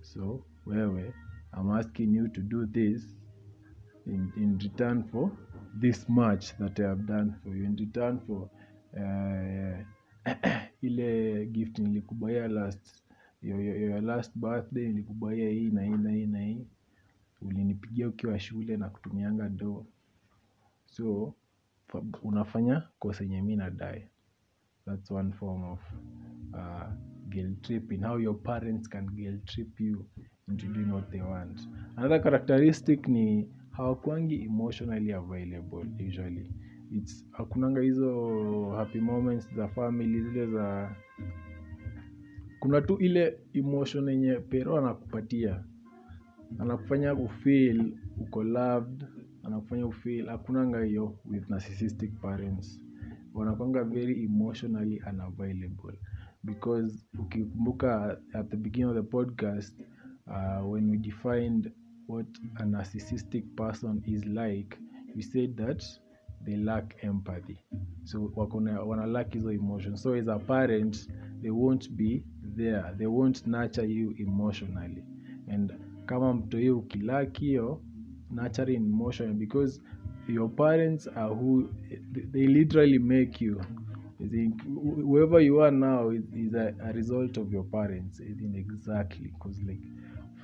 [0.00, 1.14] So wewe
[1.60, 3.16] i'm asking you to do this
[4.06, 5.30] in, in return for
[5.80, 8.48] this much that i have done for you in return for
[8.96, 9.84] uh,
[10.82, 13.04] ile gift nilikubaia last
[13.42, 16.66] your, last birthday nilikubaia hii na hii na hii na hii.
[17.42, 19.86] Ulinipigia ukiwa shule na kutumianga do
[20.86, 21.34] so
[22.22, 24.08] unafanya kosa yenye mi nadai.
[24.84, 25.80] That's one form of
[26.52, 26.92] uh,
[27.28, 30.06] guilt tripping how your parents can guilt trip you
[30.48, 31.60] into doing what they want.
[31.96, 36.50] Another characteristic ni hawakwangi emotionally available usually
[36.96, 40.96] its hakunanga hizo happy moments za family zile za
[42.60, 45.64] kuna tu ile emotion yenye pero anakupatia.
[46.58, 49.04] Anakufanya ufeel uko loved
[49.42, 52.80] anakufanya ufeel hakunanga hiyo with narcissistic parents.
[53.34, 55.98] Wanakwanga very emotionally unavailable.
[56.44, 59.80] Because ukikumbuka at the beginning of the podcast
[60.26, 61.72] uh, when we defined
[62.08, 62.26] what
[62.56, 64.76] a narcissistic person is like
[65.16, 65.82] we said that
[66.44, 67.58] they lack empathy.
[68.04, 69.96] So wakona wana lack hizo emotion.
[69.96, 71.08] So as a parent
[71.42, 72.22] they won't be
[72.56, 72.94] there.
[72.96, 75.04] They won't nurture you emotionally.
[75.48, 75.72] And
[76.06, 77.80] kama mtoi ukilaki hiyo
[78.30, 79.80] nurturing emotion because
[80.28, 81.68] your parents are who
[82.32, 83.60] they literally make you.
[84.24, 84.62] I think
[85.04, 88.20] whoever you are now is, is a, a result of your parents.
[88.20, 89.28] I think exactly.
[89.28, 89.80] Because like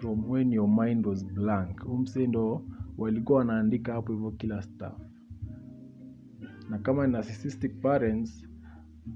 [0.00, 1.84] from when your mind was blank.
[1.88, 2.62] Umse ndo
[2.98, 4.92] walikuwa wanaandika hapo hivyo kila stuff
[6.70, 8.46] na kama narcissistic parents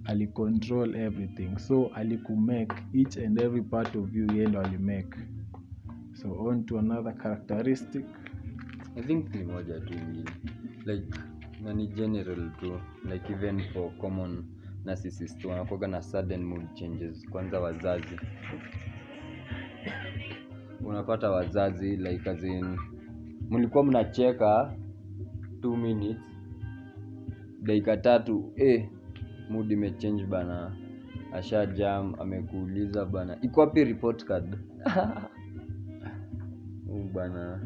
[0.05, 1.59] alicontrol everything.
[1.59, 5.19] So alikumake each and every part of you yeye ndo alimake.
[6.13, 8.05] So on to another characteristic.
[8.97, 10.31] I think ni moja tu ingine
[10.87, 11.19] like
[11.65, 14.45] nani general tu like even for common
[14.85, 17.27] narcissist wanakuwaga na sudden mood changes.
[17.31, 18.17] Kwanza wazazi.
[20.85, 22.77] Unapata wazazi like as in
[23.51, 24.77] mlikuwa mnacheka
[25.63, 26.23] two minutes
[27.63, 28.89] dakika tatu eh,
[29.51, 30.77] mood imechange bana.
[31.33, 33.39] Asha jam amekuuliza bana.
[33.43, 34.57] Iko wapi report card?
[37.15, 37.61] Bana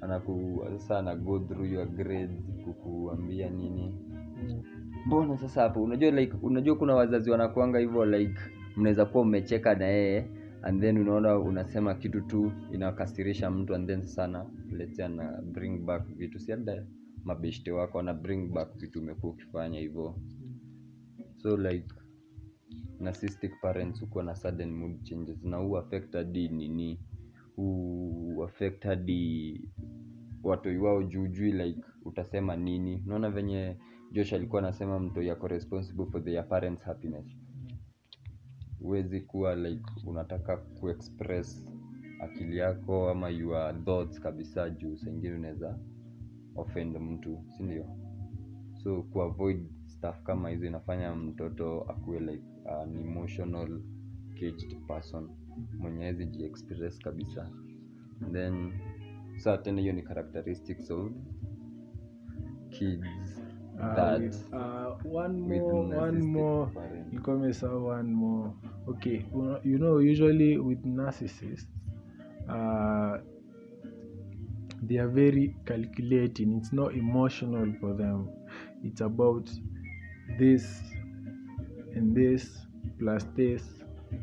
[0.00, 2.30] anaku sasa ana go through your grades
[2.64, 3.94] kukuambia nini?
[5.06, 5.82] Mbona sasa hapo?
[5.82, 8.40] Unajua like unajua kuna wazazi wanakuanga hivyo like
[8.76, 10.26] mnaweza kuwa umecheka na yeye
[10.62, 16.06] and then unaona unasema kitu tu inakasirisha mtu and then sana letea na bring back
[16.16, 16.38] vitu.
[16.38, 16.84] Si labda
[17.24, 20.18] mabeshte wako wana bring back vitu umekuwa ukifanya hivyo.
[21.36, 21.94] So like
[23.00, 25.44] narcissistic parents huko na sudden mood changes.
[25.44, 27.00] Na huu affect hadi nini?
[27.56, 29.60] Huu affect hadi
[30.42, 33.02] watoi wao juujui like utasema nini?
[33.06, 33.76] Unaona venye
[34.12, 37.26] josh alikuwa anasema mtoi ako responsible for their parents happiness.
[38.80, 41.72] Huwezi kuwa like unataka kuexpress
[42.20, 44.96] akili yako ama your thoughts kabisa juu.
[44.96, 45.78] Saingine unaweza
[46.56, 47.84] offend mtu sindio
[48.82, 52.44] so kuavoid stuff kama hizo inafanya mtoto akuwe like
[52.82, 53.80] an emotional
[54.34, 55.28] caged person
[55.78, 57.48] mwenye hawezi jiexpress kabisa
[58.22, 58.72] And then
[59.36, 61.12] saa tena hiyo ni characteristics of
[62.70, 63.06] kids
[63.76, 66.70] Uh, that with, uh, one more, one more.
[67.84, 68.52] one.
[68.86, 69.24] Okay,
[69.64, 71.68] you know, usually with narcissists,
[72.48, 73.18] uh,
[74.88, 76.56] they are very calculating.
[76.58, 78.28] It's not emotional for them.
[78.84, 79.50] It's about
[80.38, 80.82] this
[81.94, 82.66] and this
[82.98, 83.62] plus this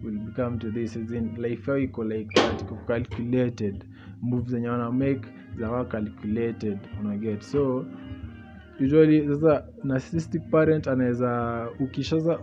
[0.04, 0.95] will become to this.
[0.95, 3.86] As in, life yao iko like that, calculated.
[4.21, 5.26] Moves zenye wana make
[5.60, 7.86] zawa calculated, unaget so
[8.80, 12.39] usually sasa narcissistic parent anaweza ukishaza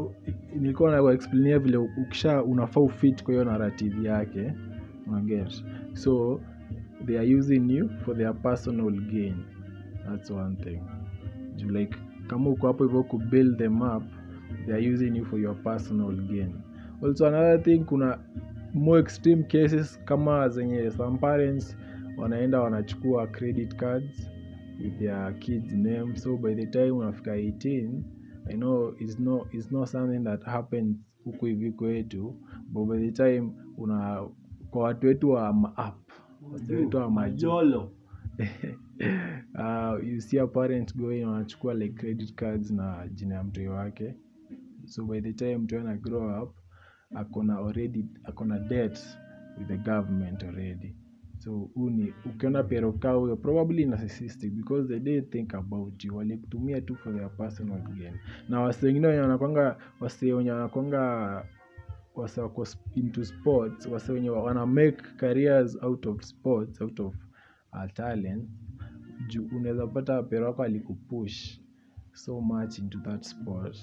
[0.56, 4.52] nilikuwa na explainia vile ukisha unafaa ufit kwa hiyo narrative yake
[5.06, 6.40] unaget so
[7.08, 9.44] they are using you for their personal gain.
[10.06, 10.80] That's one thing.
[11.72, 11.96] Like
[12.28, 14.02] kama uko hapo hivyo build them up
[14.66, 16.54] they are using you for your personal gain.
[17.02, 18.18] Also another thing kuna
[18.74, 21.76] more extreme cases kama zenye some parents
[22.16, 24.30] wanaenda wanachukua credit cards
[24.80, 26.16] with their kids name.
[26.16, 28.02] So by the time unafika 18
[28.50, 32.34] i know it's not, it's not something that happens huku hivi kwetu
[32.68, 34.28] but by the time una
[34.70, 35.52] kwa watu wetu wa
[36.52, 37.92] watu majolo.
[39.54, 44.14] uh, you see a parent going wanachukua like credit cards na jina ya mtoi wake.
[44.84, 46.56] So by the time mtoi ana grow up
[47.14, 48.98] akona already akona debt
[49.58, 50.94] with the government already.
[51.38, 56.16] So huu ni ukiona pero kaa huyo probably narcissistic because they didn't think about you.
[56.16, 58.14] Walikutumia tu for their personal gain.
[58.48, 61.44] Na wasi wengine wenye wanakwanga wase wenye wanakwanga
[62.20, 67.14] wase wako into sports wase wenye wana make careers out of sports out of
[67.72, 68.48] uh, talent
[69.28, 71.60] juu unaweza pata pero wako alikupush
[72.12, 73.76] so much into that sport.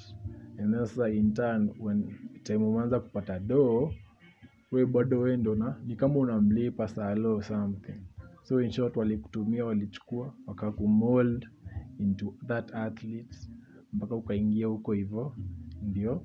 [0.60, 3.92] And then sasa in turn when time umeanza kupata doo
[4.72, 8.02] we bado we ndo na ni kama unamlipa salo something.
[8.44, 11.50] So in short walikutumia walichukua wakakumold
[12.00, 13.38] into that athlete
[13.94, 15.36] mpaka ukaingia huko hivyo
[15.82, 16.24] ndio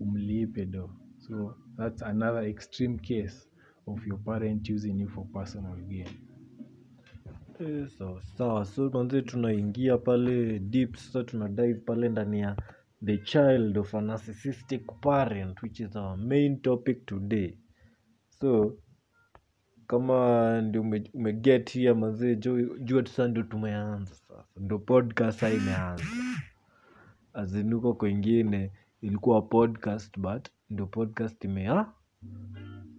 [0.00, 0.90] umlipe do
[1.28, 3.48] so that's another extreme case
[3.86, 6.08] of your parent using you for personal gain.
[7.60, 12.56] Eh, sawa sawa so manze tunaingia pale deep sasa tuna dive pale ndani ya
[13.04, 17.58] the child of a narcissistic parent which is our main topic today.
[18.40, 18.76] So
[19.86, 26.04] kama ndio ume, umeget here mazee jua tu ndo ndio tumeanza sasa ndio podcast imeanza.
[27.32, 31.86] Azinuko kwengine ilikuwa podcast but ndio podcast imea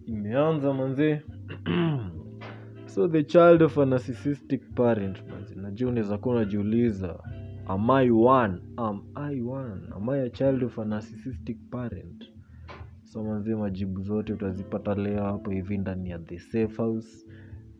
[0.05, 1.21] imeanza manzee
[2.93, 5.55] so the child of a narcissistic parent manze.
[5.55, 7.19] Najua unaweza kuwa unajiuliza
[7.67, 8.57] am i one?
[8.77, 9.81] Am i one?
[9.95, 12.23] Am i a child of a narcissistic parent?
[13.03, 17.27] So manzee majibu zote utazipata leo hapo hivi ndani ya the safe house.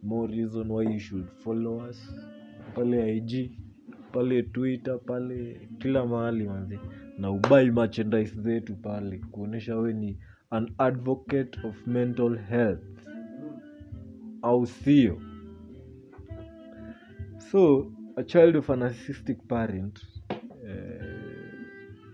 [0.04, 2.16] More reason why you should follow us.
[2.76, 3.52] Pale ig
[4.12, 6.80] pale twitter pale kila mahali manzi
[7.18, 10.18] na ubai merchandise zetu pale kuonyesha we ni
[10.50, 13.08] an advocate of mental health.
[14.42, 15.22] Au sio?
[17.52, 20.00] So a child of an narcissistic parent
[20.68, 21.02] eh,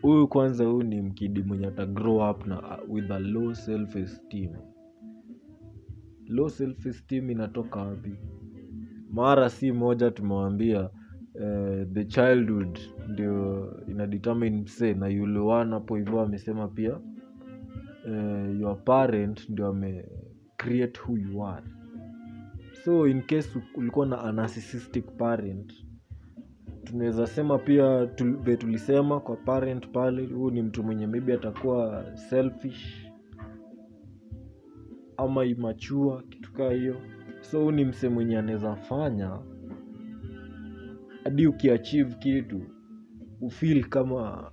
[0.02, 4.52] huyu kwanza huyu ni mkidi mwenye ata grow up na with a low self esteem
[6.28, 8.16] low self esteem inatoka wapi?
[9.12, 10.90] Mara si moja tumewambia eh,
[11.94, 14.66] the childhood ndio ina determine
[14.98, 17.00] na yule one hapo hivyo amesema pia
[18.06, 20.06] uh, your parent ndio ame
[20.58, 21.66] create who you are.
[22.86, 25.74] So in case ulikuwa na a narcissistic parent
[26.84, 33.12] tunaweza sema pia tul, tulisema kwa parent pale huyu ni mtu mwenye maybe atakuwa selfish
[35.18, 36.96] ama imachua kitu kaa hiyo.
[37.42, 39.40] So huu ni mse mwenye anaweza fanya
[41.24, 42.62] hadi ukiachieve kitu
[43.42, 44.52] ufeel kama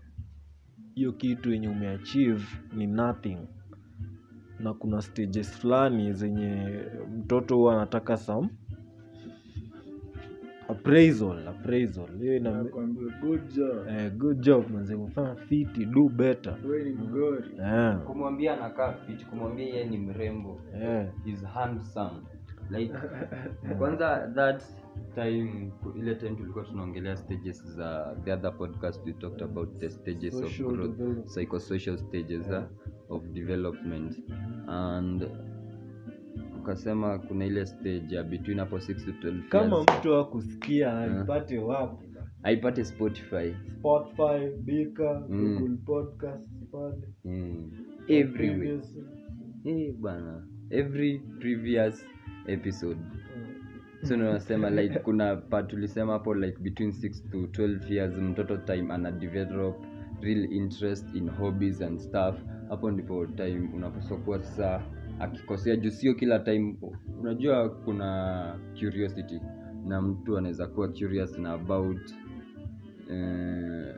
[0.94, 2.44] hiyo kitu yenye umeachieve
[2.76, 3.38] ni nothing.
[4.60, 6.80] Na kuna stages fulani zenye
[7.18, 8.48] mtoto huwa anataka some
[10.68, 12.18] appraisal appraisal.
[12.20, 12.64] Hiyo ina
[13.20, 13.88] good job.
[13.88, 16.56] Eh, good job manze umefanya fiti do better.
[16.68, 17.50] Wewe ni mgori.
[17.64, 20.60] Eh, kumwambia anakaa fit kumwambia yeye ni mrembo.
[20.82, 21.06] Eh.
[21.26, 22.20] is handsome
[22.70, 22.94] like
[23.78, 24.62] kwanza that
[25.14, 30.34] time ile time tulikuwa tunaongelea stages za the other podcast we talked about the stages
[30.40, 32.66] Social of growth psychosocial stages yeah.
[33.08, 34.18] uh, of development.
[34.66, 35.26] And
[36.58, 42.06] ukasema kuna ile stage ya between hapo 6 to 12 kama mtu akusikia aipate wapi?
[42.42, 43.54] Aipate spotify.
[43.78, 45.58] Spotify bika Mm.
[45.58, 47.70] google podcast pale mm.
[48.08, 48.84] every week
[49.64, 50.46] hey, Eh, bana.
[50.70, 52.06] Every previous
[52.46, 53.00] episode.
[54.02, 58.56] Uh, so nasema like kuna part tulisema hapo like between 6 to 12 years mtoto
[58.56, 59.76] time ana develop
[60.20, 62.34] real interest in hobbies and stuff.
[62.68, 64.82] Hapo ndipo time unapaswa kuwa sasa
[65.20, 65.76] akikosea.
[65.76, 66.76] Juu sio kila time
[67.20, 69.40] unajua kuna curiosity.
[69.86, 72.10] Na mtu anaweza kuwa curious na about
[73.10, 73.94] eh,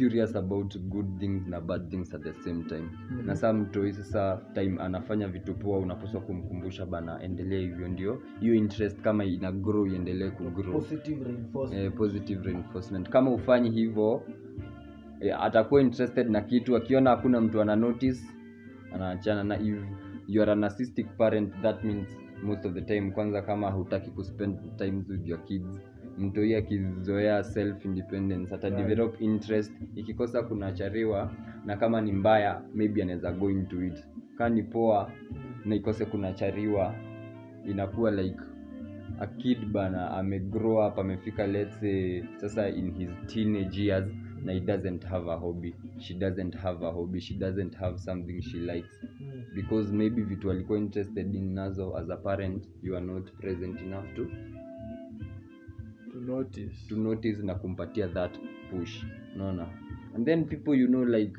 [0.00, 2.88] curious about good things na bad things at the same time.
[3.10, 3.26] Mhm.
[3.26, 8.22] na saa mtoi sasa time anafanya vitu poa unapaswa kumkumbusha bana endelea hivyo ndio.
[8.40, 11.84] Hiyo interest kama ina grow iendelee kugrow positive reinforcement.
[11.84, 13.08] Eh, positive reinforcement.
[13.08, 14.22] Kama ufanyi hivyo
[15.20, 18.20] eh, atakuwa interested na kitu akiona hakuna mtu ana notice
[18.94, 19.78] anaachana na if
[20.28, 22.08] you are a narcissistic parent that means
[22.42, 25.80] most of the time kwanza kama hutaki kuspend time with your kids
[26.18, 29.72] mtoi akizoea self independence ata develop interest.
[29.96, 31.32] Ikikosa kunachariwa
[31.66, 34.06] na kama ni mbaya maybe anaweza go into it.
[34.38, 35.12] Kaa ni poa
[35.64, 36.94] na ikose kunachariwa
[37.66, 38.40] inakuwa like
[39.20, 44.08] a kid bana amegrow up amefika let's say sasa in his teenage years
[44.44, 45.74] na he doesn't have a hobby.
[45.98, 48.88] She doesn't have a hobby she doesn't have something she likes.
[49.20, 49.42] Mm.
[49.54, 54.14] because maybe vitu alikuwa interested in nazo as a parent you are not present enough
[54.16, 54.26] to
[56.26, 56.88] to notice.
[56.88, 58.38] to notice na kumpatia that
[58.70, 59.04] push
[59.34, 59.66] unaona?
[60.14, 61.38] And then people you know like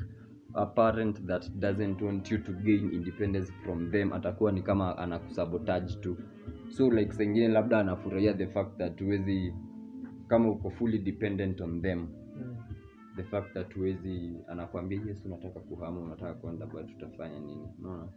[0.54, 5.94] a parent that doesn't want you to gain independence from them atakuwa ni kama anakusabotage
[6.00, 6.16] tu.
[6.70, 9.54] So like sengine labda anafurahia the fact that huwezi
[10.28, 12.06] kama uko fully dependent on them
[12.36, 12.56] Mm.
[13.16, 17.68] the fact that huwezi anakuambia yes unataka kuhama unataka kwenda but tutafanya nini?
[17.78, 18.08] Unaona?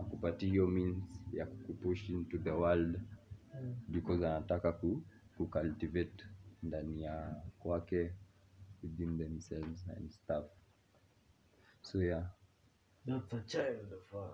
[0.00, 0.96] Akupatia hiyo means
[1.32, 2.98] ya kukupush into the world
[3.62, 3.74] Mm.
[3.88, 5.02] because anataka ku,
[5.38, 6.24] kucultivate
[6.62, 8.12] ndani ya kwake
[8.82, 10.44] within themselves and stuff.
[11.82, 12.26] So yeah.
[13.06, 14.26] That's a child of a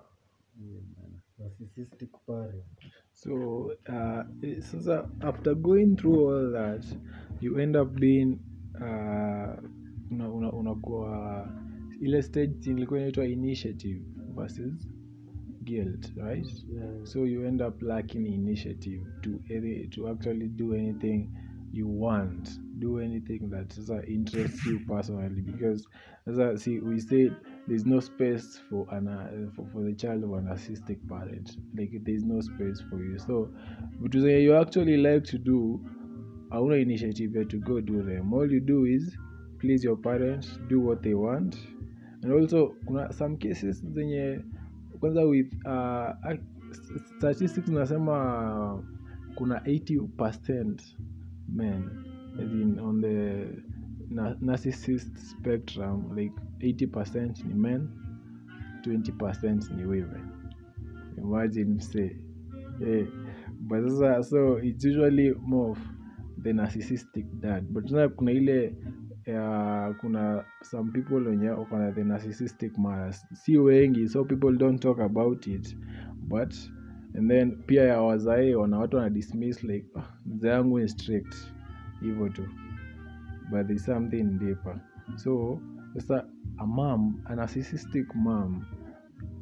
[1.40, 2.64] narcissistic parent.
[3.12, 6.84] So uh, eh, sasa after going through all that,
[7.40, 8.38] you end up being
[8.80, 9.54] uh,
[10.10, 11.48] una, una, unakuwa
[12.00, 14.02] ile stage ilikuwa inaitwa initiative
[14.34, 14.88] versus
[15.64, 16.46] guilt, right?
[16.68, 16.82] Yeah.
[17.04, 21.34] So you end up lacking initiative to any, to actually do anything
[21.72, 25.40] you want, do anything that interests you personally.
[25.40, 25.86] Because
[26.26, 27.36] as I see, we said
[27.66, 31.56] there's no space for an uh, for, for the child of an narcissistic parent.
[31.76, 33.18] Like there's no space for you.
[33.18, 33.50] So,
[34.00, 35.84] but you actually like to do,
[36.50, 38.32] hauna initiative to go do them.
[38.32, 39.16] All you do is
[39.58, 41.56] please your parents, do what they want,
[42.22, 42.76] and also
[43.10, 44.42] some cases zenye
[45.00, 46.34] kwanza with uh,
[47.18, 48.84] statistics nasema
[49.34, 50.74] kuna 80%
[51.48, 51.82] men
[52.40, 53.46] in on the
[54.10, 57.88] na- narcissist spectrum like 80% ni men
[58.82, 60.22] 20% ni women
[61.18, 62.10] imagine say
[62.78, 63.04] hey.
[63.60, 65.78] but sasa so it's usually more of
[66.42, 68.74] the narcissistic dad but kuna ile
[69.28, 75.00] uh, kuna some people wenye wako the narcissistic mothers si wengi so people don't talk
[75.00, 75.76] about it.
[76.28, 76.54] But
[77.14, 81.34] and then pia ya wazae wana watu wana dismiss like "Ah, mzee yangu ni strict.
[82.00, 82.42] Hivyo tu.
[83.50, 84.80] But there's something deeper.
[85.16, 85.60] So
[85.94, 86.26] sasa
[86.58, 88.64] a mom a narcissistic mom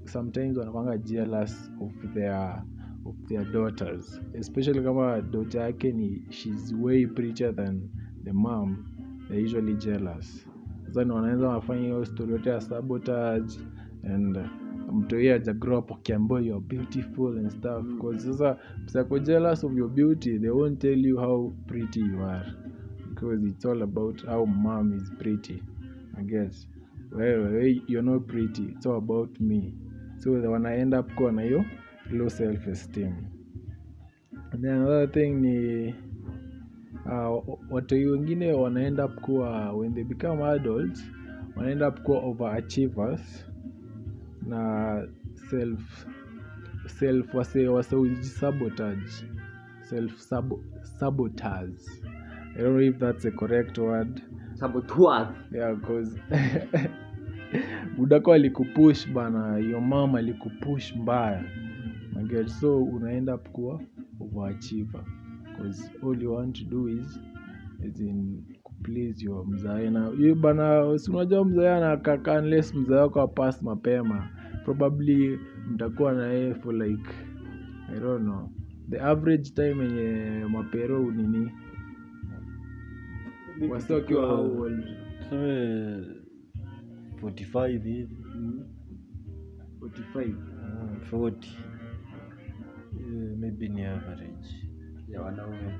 [0.04, 2.62] sometimes wanakwanga jealous of their
[3.04, 4.20] of their daughters.
[4.38, 7.88] Especially kama daughter yake ni she's way prettier than
[8.24, 8.84] the mom
[9.32, 10.46] they're usually jealous.
[10.86, 13.58] Sasa ni wanaweza wafanya hiyo story yote ya sabotage
[14.14, 14.38] and
[14.92, 17.84] mtu hiyo aja grow up akiambiwa you're beautiful and stuff.
[17.86, 18.56] Because sasa
[18.86, 22.52] psycho jealous of your beauty they won't tell you how pretty you are.
[23.08, 25.62] Because it's all about how mom is pretty
[26.18, 26.68] i guess.
[27.12, 29.74] Wewe we, you're not pretty it's all about me.
[30.18, 31.64] So they wanna end up kuwa na hiyo
[32.10, 33.12] low self esteem
[34.52, 35.94] and then another thing ni
[37.06, 41.12] uh, watoi wengine wanaend up kuwa when they become adults
[41.56, 43.46] wanaend up kuwa overachievers
[44.46, 45.02] na
[45.50, 46.06] self
[46.86, 49.10] self wase wase sabotage
[49.92, 50.60] self sabo,
[50.98, 51.80] sabotage.
[52.54, 54.22] I don't know if that's a correct word.
[54.54, 55.34] Sabotage.
[55.52, 56.18] Yeah cause
[57.98, 61.44] budako alikupush bana your mom alikupush mbaya.
[62.46, 63.80] So unaenda up kuwa
[64.20, 65.04] overachiever
[65.62, 67.18] because all you want to do is,
[67.82, 68.44] is in
[68.82, 69.90] please your mzae.
[69.90, 74.28] Na hiyo bana si unajua mzae anakaka unless mzae wako apas mapema
[74.64, 75.38] probably
[75.70, 77.10] mtakuwa na yeye for like
[77.96, 78.50] i don't know.
[78.90, 81.50] The average time yenye mapero nini?
[83.70, 84.84] Wasi wakiwa how old?
[85.22, 86.06] Tuseme
[87.22, 88.08] 45 hivi.
[89.80, 91.34] 45 Ah, 40
[93.38, 94.61] maybe ni average
[95.12, 95.74] ya wanaume.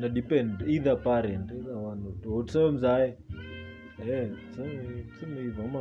[0.00, 2.42] Na depend either parent either one or two.
[2.42, 3.16] Tuseme mzae.
[4.08, 5.80] Eh, tuseme tuseme hivyo ama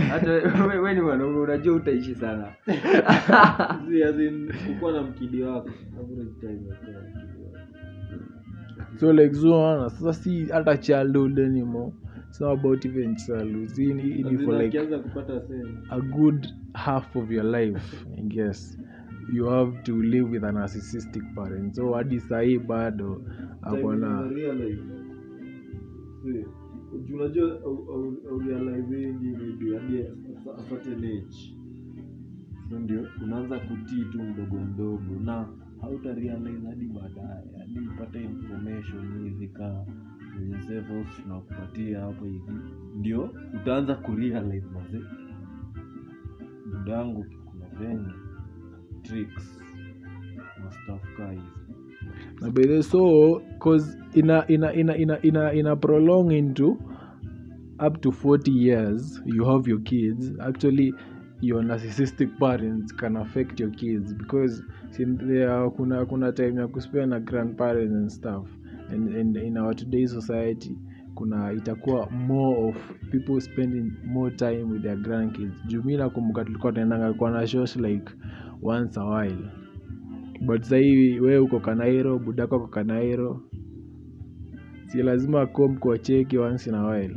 [0.10, 2.52] hata wewe we ni mwanaume unajua utaishi sana.
[3.88, 5.70] Si, as in, kukuwa na mkidi wako.
[6.00, 7.58] Average time ya kuwa na mkidi wako.
[9.00, 11.92] So like zuana sasa si hata childhood anymore.
[12.28, 13.78] It's not about even childhood.
[13.78, 15.42] Ni, for like kupata
[15.90, 18.78] a good half of your life i guess
[19.32, 21.74] you have to live with a narcissistic parent.
[21.74, 23.22] So hadi sahii bado
[23.62, 24.20] akona
[27.14, 27.50] unajua
[32.70, 35.48] so ndio unaanza kutii tu mdogo mdogo na
[35.80, 39.84] hautarealize hadi baadaye hadi upate information hivi kaa
[41.22, 42.52] tunakupatia hapo hivi.
[42.96, 45.00] Ndio utaanza kurealize maze
[46.66, 48.12] budangu kuna venye
[49.04, 49.58] tricks
[52.82, 53.42] so
[55.52, 56.76] ina prolong into
[57.86, 60.32] up to 40 years you have your kids.
[60.40, 60.94] Actually
[61.40, 64.62] your narcissistic parents can affect your kids because
[64.96, 68.46] there kuna kuna time ya kuspend na grandparents and stuff.
[68.90, 70.76] And, and in our today society
[71.14, 72.76] kuna itakuwa more of
[73.10, 75.66] people spending more time with their grandkids.
[75.66, 78.12] Juu mi nakumbuka tulikuwa tunaendanga kwa na shows like
[78.64, 79.50] once a while.
[80.40, 83.40] But sahii we uko kanairo budako ako kanairo.
[84.86, 87.16] Si lazima kom kuwacheki once in a while.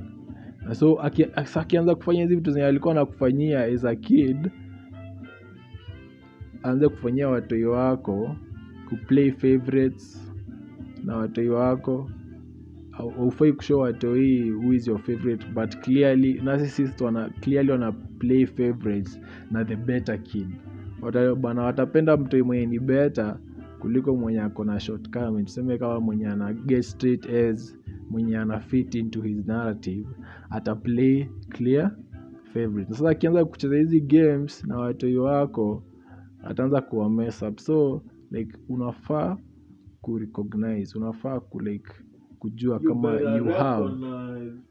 [0.65, 4.51] Na so aki- akianza kufanya hizi vitu zenye alikuwa nakufanyia as a kid
[6.65, 8.35] aanze kufanyia watoi wako
[8.89, 10.33] kuplay favorites
[11.03, 12.09] na watoi wako.
[13.19, 19.19] Aufai kushow watoi who is your favorite but clearly narcissist wana clearly wana play favorites
[19.51, 20.47] na the better kid
[21.01, 23.39] Wata, bana watapenda mtu mwenye ni beta
[23.79, 25.43] kuliko mwenye ako na shortcoming.
[25.45, 27.77] Tuseme kama mwenye ana get straight as
[28.09, 30.07] mwenye ana fit into his narrative
[30.49, 31.95] ata play clear
[32.53, 32.93] favorite.
[32.93, 35.83] Sasa akianza kucheza hizi games na watoi wako
[36.43, 37.59] ataanza kuwa mess up.
[37.59, 39.37] So like unafaa
[40.01, 41.91] ku recognize, unafaa ku like
[42.39, 43.93] kujua kama you have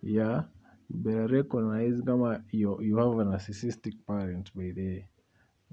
[0.02, 0.44] yeah
[0.90, 5.04] you better recognize kama you, you have a narcissistic parent by the way.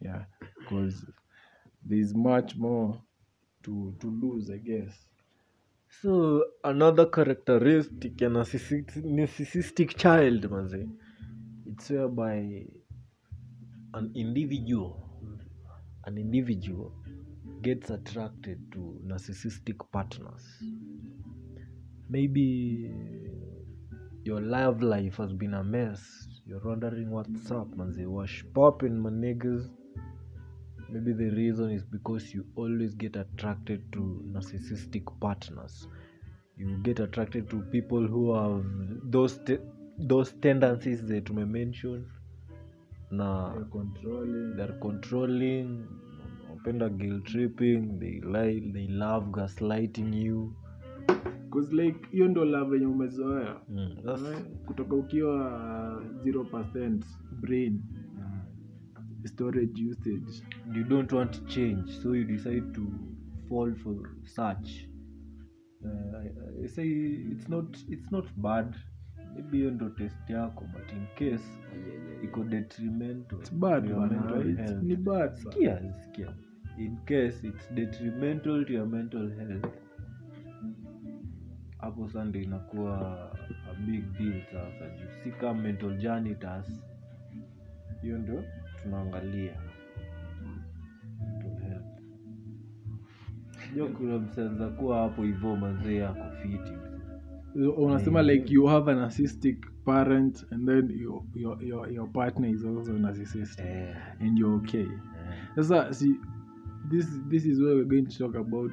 [0.01, 0.23] Yeah
[0.59, 1.05] because
[1.85, 3.01] there's much more
[3.63, 4.93] to to lose i guess
[6.01, 10.89] So another characteristic a narcissistic, child manze,
[11.65, 12.65] it's whereby
[13.93, 15.07] an individual,
[16.05, 16.91] an individual
[17.61, 20.43] gets attracted to narcissistic partners.
[22.09, 22.91] Maybe
[24.23, 26.27] your love life has been a mess.
[26.45, 28.05] You're wondering what's up, manze.
[28.05, 29.69] Wash popping, my niggas.
[30.93, 33.99] Maybe the reason is because you always get attracted to
[34.31, 35.87] narcissistic partners.
[36.57, 38.63] You get attracted to people who have
[39.11, 39.59] those te-
[39.97, 42.05] those tendencies that we mention
[43.11, 44.55] Na They're controlling.
[44.57, 45.87] they're controlling,
[46.49, 50.53] wanapenda guilt tripping, they lie, they love gaslighting you.
[51.49, 53.55] cause like hiyo ndo love yenye umezoea.
[53.69, 53.95] Mm,
[54.65, 56.99] kutoka ukiwa 0%
[57.41, 57.81] brain
[59.28, 60.43] storage usage
[60.76, 62.82] you don't want to change, so you decide to
[63.49, 64.88] fall for such.
[65.86, 66.88] Uh, I, I say
[67.32, 68.76] it's not it's not bad.
[69.36, 71.43] Maybe hiyo ndo test yako, but in case
[72.24, 75.36] iko detrimental it's bad ni bad bana.
[75.36, 76.34] Sikia, sikia.
[76.78, 79.65] In case it's detrimental to your mental health,
[81.78, 83.32] hapo sande inakuwa
[83.71, 84.89] a big deal sasa.
[84.89, 86.84] Juu si kama mental janitors,
[88.01, 88.43] hiyo ndio
[88.84, 89.53] tunaangalia
[93.97, 96.73] kuna msenza kuwa hapo hivyo mazee yako fiti.
[97.77, 98.34] unasema yeah.
[98.36, 102.93] like you have a narcissistic parent and then your, your, your, your partner is also
[102.93, 104.21] narcissistic yeah.
[104.21, 104.88] and you're okay
[105.55, 106.15] sasa sasa see
[106.89, 108.71] this, this is where we're going to talk about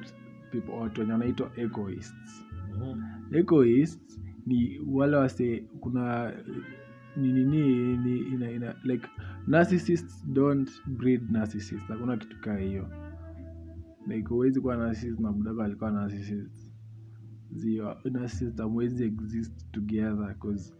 [0.51, 2.45] people watu wenye wanaitwa egoists
[2.79, 3.01] Mhm.
[3.35, 6.33] egoists ni wale wase kuna
[7.17, 9.07] ni nini ni ina, ina, like
[9.47, 11.87] narcissists don't breed narcissists.
[11.87, 12.87] Hakuna kitu kaa hiyo.
[14.07, 16.71] Like huwezi kuwa narcissist na budako alikuwa narcissist.
[17.51, 20.73] Zio narcissist hamwezi exist together cause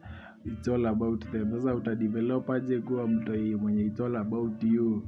[0.46, 1.52] it's all about them.
[1.52, 5.08] Sasa utadevelop aje kuwa mtoi mwenye it's all about you?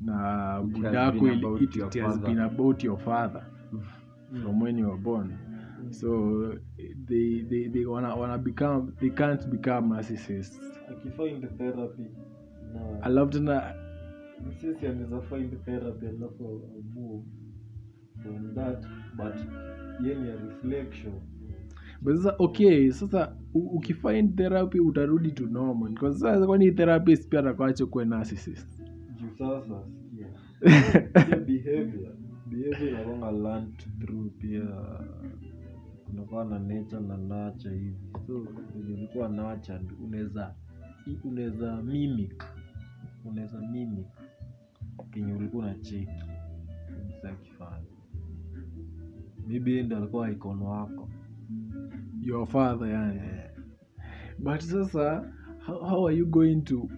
[0.00, 2.28] Na budako been about it, your it has father.
[2.28, 3.42] been about your father.
[4.42, 5.38] From when you were born.
[5.90, 6.08] So
[7.06, 10.60] they they, they wanna, wanna become they can't become narcissists.
[11.58, 12.10] Therapy
[12.74, 13.74] na alafu tena
[14.60, 16.62] sisi anaweza find therapy alafu
[16.94, 17.24] move
[18.22, 19.34] from that but
[20.06, 21.12] ye reflection.
[22.00, 25.94] But sasa okay sasa ukifind therapy utarudi to normal.
[25.94, 28.82] Kwa sasa kwani therapist pia atakuache kuwe narcissist
[29.20, 32.12] juu sasa sikia behavior.
[32.46, 34.62] Behavior inakwanga learned through pia
[36.06, 37.96] kunakuwa na nature na nature hivi.
[38.26, 38.46] So
[38.88, 40.54] ilikuwa nature unaweza
[41.24, 42.44] unaweza mimic
[43.24, 44.06] unaweza mimi
[45.10, 46.10] kenye ulikuwa na cheki
[47.30, 47.86] akifanya
[49.48, 51.08] maybe ndo alikuwa ikono wako
[52.20, 53.20] your father yani.
[54.38, 55.32] But sasa
[55.66, 56.88] how, how are you going to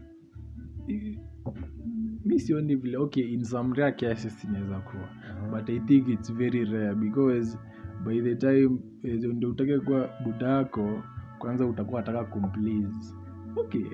[2.25, 5.09] mi sioni vile okay in some rare cases inaweza kuwa.
[5.51, 7.59] But i think it's very rare because
[8.05, 11.03] by the time eh, ndo utake kuwa budako
[11.39, 13.15] kwanza utakuwa ataka kumplease
[13.57, 13.85] okay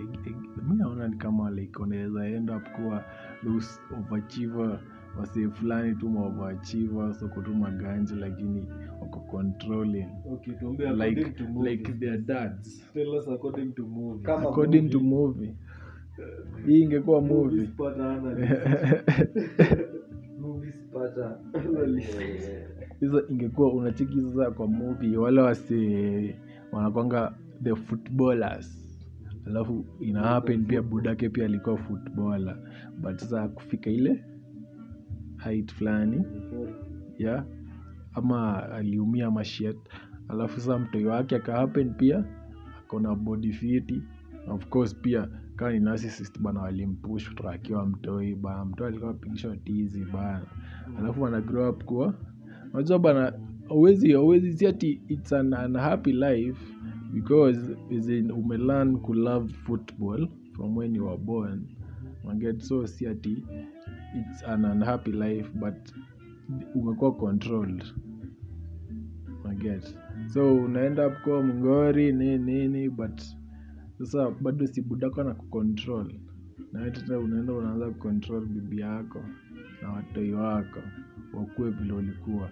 [0.68, 3.04] mi naona ni kama like unaweza end up kuwa
[3.44, 4.80] those overachiever
[5.18, 8.66] wasee fulani tu maoverachiever soko tu maganji lakini
[9.00, 10.08] wako controlling.
[10.32, 10.54] Okay
[10.92, 11.70] like to movie.
[11.70, 12.82] like their dads.
[12.92, 14.22] Tell us according to movie.
[14.24, 15.54] Kama according to movie.
[16.66, 17.68] hii ingekuwa movie.
[23.00, 26.34] Hizo ingekuwa unacheki sasa kwa movie wale wasi
[26.72, 28.85] wanakwanga the footballers
[29.46, 32.56] alafu ina happen pia budake pia alikuwa footballer.
[33.00, 34.24] But sasa akufika ile
[35.44, 36.24] height fulani
[37.18, 37.44] ya
[38.14, 39.76] ama aliumia mashet
[40.28, 42.24] alafu sasa mtoi wake akahappen pia
[42.84, 44.02] akona body fiti
[44.48, 48.64] of course pia kawa ni narcissist bana walimpush kutoka akiwa mtoi bana.
[48.64, 50.42] Mtoi alikuwa pigisha tizi bana.
[50.98, 52.14] Alafu wana grow up kuwa
[52.74, 53.32] unajua bana
[53.70, 56.75] awezi awezi siati it's an unhappy life
[57.14, 57.58] because
[57.90, 61.66] is in umelearn ku love football from when you were born.
[62.24, 63.44] Maget so si ati
[64.14, 65.74] it's an unhappy life but
[66.74, 67.84] umekuwa controlled.
[69.44, 69.94] Maget
[70.32, 73.22] so unaenda kuwa mngori nini nini but
[73.98, 76.12] sasa bado si budako na kucontrol
[76.72, 79.22] na tena unaenda unaanza kucontrol bibi yako
[79.82, 80.80] na watoi wako
[81.34, 82.50] wakuwe vile ulikuwa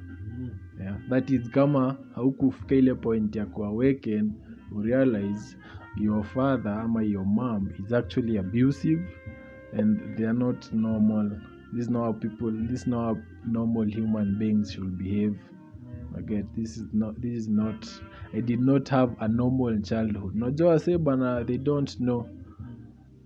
[0.81, 0.97] yeah.
[1.09, 4.33] that is kama haukufika ile point ya kuawaken
[4.73, 5.57] urealize
[5.97, 9.03] your father ama your mom is actually abusive
[9.79, 11.31] and they are not normal.
[11.73, 15.37] This is not how people this is not how normal human beings should behave.
[16.17, 17.89] Again this is not this is not
[18.33, 20.35] i did not have a normal childhood.
[20.35, 22.29] Najua wase bana they don't know.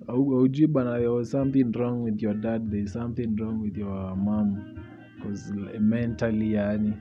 [0.07, 4.17] Aujui bana there was something wrong with your dad there is something wrong with your
[4.17, 4.79] mom
[5.19, 6.93] because mentally yani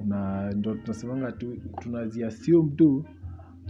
[0.00, 3.04] una ndo tunasemanga tu tunaziassume tu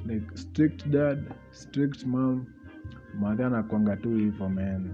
[0.06, 1.18] like strict dad
[1.50, 2.44] strict mom
[3.20, 4.90] madhe anakwanga tu hivo men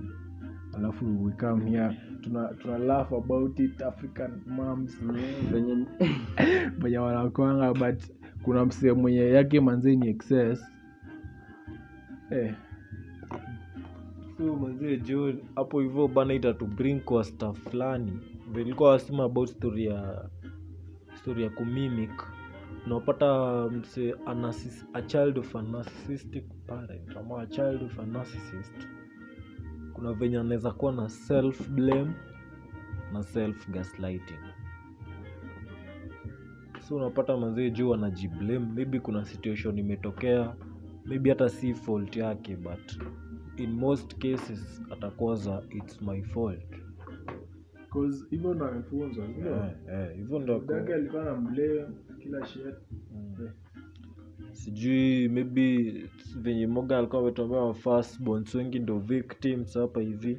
[0.76, 5.00] alafu we come here tuna, tuna laugh about it african moms
[6.80, 8.02] venye wanakwanga but
[8.42, 10.64] kuna msee mwenye yake manzee ni excess.
[12.30, 12.54] Eh,
[14.38, 18.12] so manzee jo hapo hivyo bana itatu bring kwa staff fulani
[18.60, 20.28] ilikuwa wasema about story ya
[21.14, 22.22] story ya kumimic.
[22.86, 28.88] Unapata mse anasis, a child of a narcissistic parent ama a child of a narcissist.
[29.92, 32.12] Kuna venye anaweza kuwa na self blame
[33.12, 34.38] na self gaslighting.
[36.88, 38.58] So unapata mazee juu anajiblame.
[38.58, 40.54] Maybe kuna situation imetokea.
[41.04, 42.92] Maybe hata si fault yake but
[43.56, 46.85] in most cases atakoza its my fault
[47.96, 49.24] 'cause hivyo ndo amefunzwa?
[49.24, 51.88] Eh, eh, hivyo ndo Dadake alikuwa na mbleo
[52.22, 52.74] kila shit
[53.12, 53.48] Mm.
[54.52, 55.92] sijui maybe
[56.40, 60.38] venye moga alikuwa ametomea firstborns wengi ndo victims hapa hivi.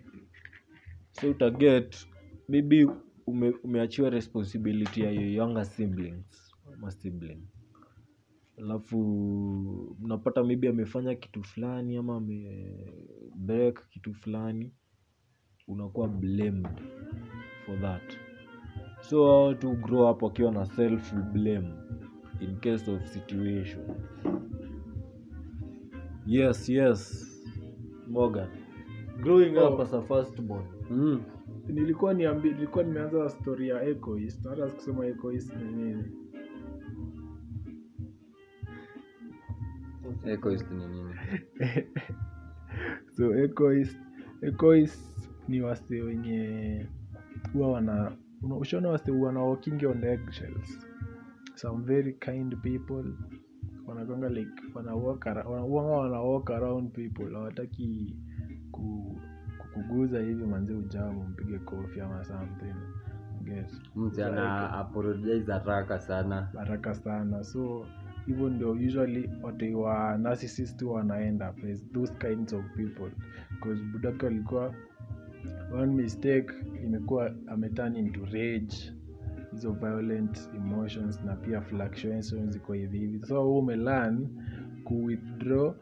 [1.12, 2.08] So utaget
[2.50, 2.88] maybe
[3.28, 7.42] ume, umeachiwa responsibility ya your younger siblings ma sibling
[8.58, 8.98] alafu
[10.00, 14.72] mnapata maybe amefanya kitu fulani ama amebrek kitu fulani
[15.68, 16.68] unakuwa blamed
[17.66, 18.18] for that.
[19.02, 21.70] So to grow up wakiwa na self blame
[22.40, 23.82] in case of situation.
[26.26, 27.24] Yes yes.
[28.08, 28.48] Morgan
[29.22, 29.74] growing oh.
[29.74, 30.66] up as a first born.
[30.90, 31.22] Mm.
[31.68, 36.04] nilikuwa niambi, nilikuwa nimeanza story ya ecoist hata sikusema ecoist ni nini.
[40.26, 41.14] Ecoist ni nini?
[43.18, 43.98] So ecoist
[44.42, 45.17] ecoist
[45.48, 46.86] ni wase wenye
[47.54, 48.12] huwa wana
[48.60, 50.80] ushaona wase wana walking on eggshells.
[51.56, 53.04] Some very kind people.
[53.88, 57.34] Wanakwanga like wana walk around, wana- walk around people.
[57.34, 58.16] Hawataki
[58.72, 59.18] ku,
[59.58, 62.74] kukuguza hivi manzi ujamu mpige kofi ama something.
[63.44, 66.42] Get mtu ana apologize haraka sana.
[66.58, 67.44] haraka sana.
[67.44, 67.86] So
[68.26, 71.54] hivyo ndio usually watu wa narcissist wanaenda
[71.94, 73.12] those kinds of people.
[73.52, 74.74] Because budaki walikuwa
[75.74, 78.94] one mistake imekuwa ameturn into rage
[79.52, 83.20] hizo violent emotions na pia fluctuations ziko hivi hivi.
[83.26, 84.28] So huu umelearn
[84.84, 85.74] kuwithdraw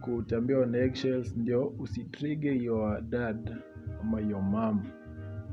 [0.00, 3.56] kutambia on eggshells ndio usitrige your dad
[4.00, 4.82] ama your mom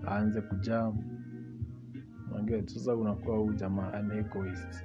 [0.07, 0.97] aanze kujam.
[2.31, 2.69] Unaget?
[2.69, 4.83] sasa unakuwa huu jamaa an egoist.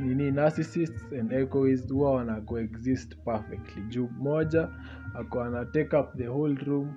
[0.00, 3.82] Nini narcissists and egoist huwa wana coexist perfectly.
[3.82, 4.68] Juu moja
[5.14, 6.92] ako ana take up the whole room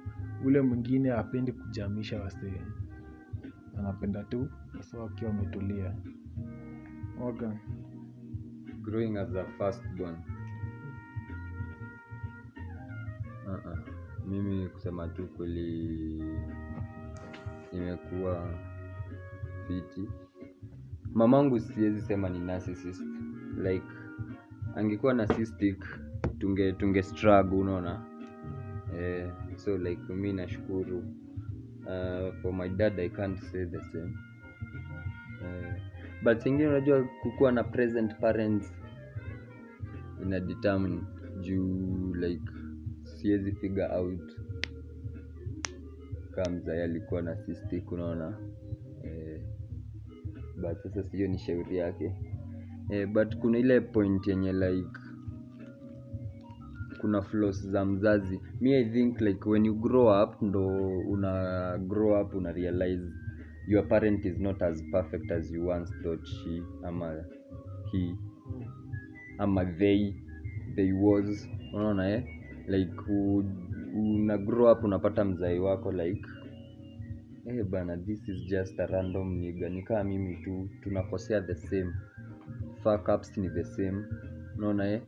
[0.45, 2.61] ule mwingine apendi kujamisha wasee.
[3.79, 5.95] Anapenda tu hasa wakiwa wametulia
[8.81, 9.45] growing as a
[13.47, 13.77] uh-uh.
[14.27, 16.23] mimi kusema tu kweli
[17.71, 18.49] imekuwa
[19.67, 20.09] fiti.
[21.13, 23.03] Mamangu siwezi sema ni narcissist.
[23.57, 23.85] Like
[24.75, 25.85] angekuwa narcissistic
[26.39, 28.05] tunge tunge struggle unaona?
[28.99, 34.13] Eh, so like mi nashukuru uh, for my dad i can't say the same.
[35.41, 35.73] Uh,
[36.23, 38.73] but singine unajua kukuwa na present parents
[40.25, 41.01] ina determine
[41.41, 42.51] juu like
[43.03, 44.31] siwezi figure out
[46.35, 48.37] kama mzai alikuwa na sistik unaona?
[49.03, 49.41] Eh,
[50.61, 52.15] but sasa sio ni shauri yake.
[52.89, 54.99] Eh, but kuna ile point yenye like
[57.01, 58.39] kuna flaws za mzazi.
[58.61, 60.67] Mi i think like when you grow up ndo
[60.99, 63.03] una grow up una realize
[63.67, 67.23] your parent is not as perfect as you once thought she ama
[67.91, 68.15] he
[69.37, 70.13] ama they
[70.75, 71.47] they was.
[71.73, 72.23] Unaona eh?
[72.67, 72.93] Like
[73.95, 76.21] una grow up unapata mzai wako like
[77.45, 81.93] eh bana this is just a random niga nikaa mimi tu tunakosea the same.
[82.83, 84.05] Fuck ups ni the same.
[84.57, 85.01] Unaona eh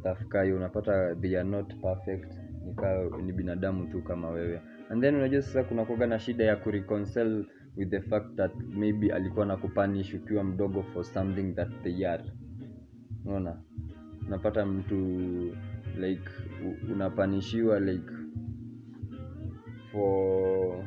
[0.00, 2.32] stuff kayo unapata they are not perfect.
[2.66, 4.60] Nika ni binadamu tu kama wewe.
[4.90, 7.44] And then unajua sasa kuna kuga na shida ya kureconcile
[7.76, 12.24] with the fact that maybe alikuwa na kupanish ukiwa mdogo for something that they are.
[13.24, 13.60] Unaona?
[14.26, 14.96] Unapata mtu
[16.00, 16.30] like
[16.92, 18.12] unapanishiwa like
[19.92, 20.84] for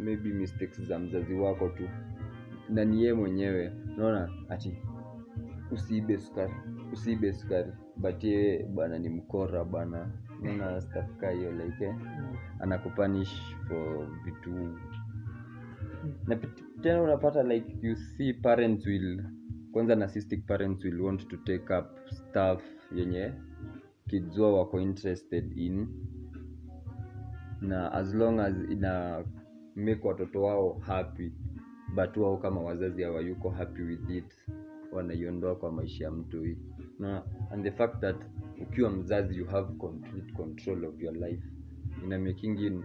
[0.00, 1.88] maybe mistakes za mzazi wako tu.
[2.68, 3.72] Na ni yeye mwenyewe.
[3.96, 4.28] Unaona?
[4.48, 4.78] Ati
[5.72, 6.54] usiibe sukari.
[6.92, 7.72] Usiibe sukari.
[7.96, 10.12] But yeye bana ni mkora bana
[10.42, 11.94] unaona stuff ka hiyo like eh,
[12.60, 14.78] anakupanish for vitu.
[16.26, 16.36] Na
[16.82, 19.22] tena unapata like you see parents will
[19.72, 22.62] kwanza narcissistic parents will want to take up stuff
[22.94, 23.32] yenye
[24.08, 25.88] kids wao wako interested in.
[27.60, 29.24] Na as long as ina
[29.76, 31.32] make watoto wao happy
[31.94, 34.34] but wao kama wazazi hawayuko happy with it
[34.96, 36.56] wanaiondoa kwa maisha ya mtu hii
[36.98, 38.16] na and the fact that
[38.62, 41.42] ukiwa mzazi you have complete control of your life.
[42.04, 42.84] Ina making in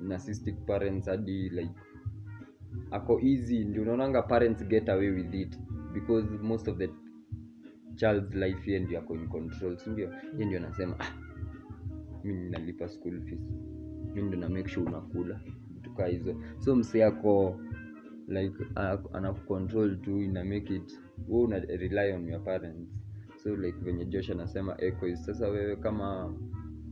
[0.00, 1.70] narcissistic parents hadi like
[2.90, 3.64] ako easy.
[3.64, 5.58] Ndio unaonanga parents get away with it.
[5.94, 6.88] Because most of the
[7.96, 10.08] child's life yeye ndio ako in control si ndio?
[10.32, 11.12] Yeye ndio anasema ah,
[12.24, 13.40] mi nalipa school fees.
[14.14, 15.40] Mi ndio na make sure unakula.
[15.74, 16.34] Vitu kaa hizo.
[16.58, 17.60] So msee ako
[18.28, 22.90] like uh, anakucontrol tu ina make it wewe una rely on your parents.
[23.42, 25.24] So like venye josh anasema echoes.
[25.26, 26.34] Sasa wewe kama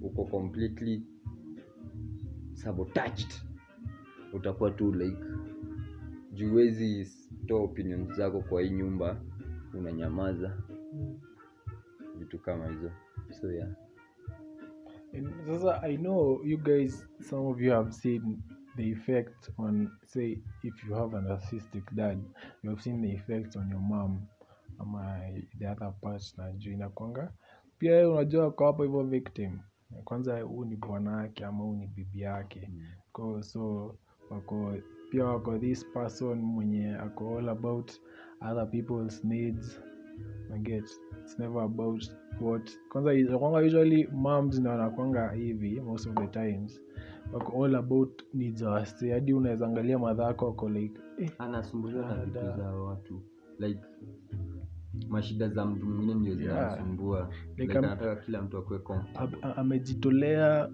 [0.02, 1.02] uko completely
[2.52, 3.32] sabotaged
[4.32, 5.18] utakuwa tu like
[6.32, 7.10] juwezi
[7.46, 9.20] toa opinions zako kwa hii nyumba
[9.74, 10.58] unanyamaza.
[12.18, 12.90] Vitu kama hizo.
[13.40, 13.68] So yeah.
[15.14, 18.38] And sasa i know you guys some of you have seen
[18.78, 22.18] the effect on say if you have an narcissistic dad
[22.62, 24.20] you have seen the effect on your mom
[24.78, 25.18] ama
[25.58, 27.32] the other partner juu inakwanga
[27.78, 29.58] pia yeye unajua kwa hapo hivyo victim.
[30.04, 32.70] Kwanza huu ni bwana wake ama huu ni bibi yake.
[33.12, 33.94] Ko- so
[34.30, 34.74] wako
[35.10, 37.92] pia wako this person mwenye ako all about
[38.50, 39.80] other people's needs.
[40.50, 40.84] Naget
[41.22, 42.04] it's never about
[42.40, 46.80] what kwanza kwanga usually moms ndo wanakwanga hivi most of the times
[47.32, 52.24] wako all about needs za wasi hadi unaweza angalia madhako wako like eh, anasumbuliwa na
[52.24, 53.22] vitu za watu.
[53.58, 53.80] Like
[55.08, 56.70] mashida za mtu mwingine ndio Yeah.
[56.74, 58.80] zinamsumbua Like like anataka kila mtu akuwe
[59.56, 60.70] amejitolea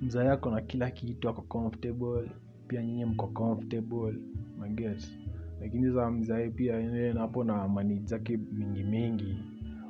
[0.00, 2.30] mza yako na kila kitu ako comfortable.
[2.68, 4.14] Pia nyinyi mko comfortable
[4.58, 5.08] maget
[5.60, 9.38] lakini za mzae pia napo na mani zake mingi mingi.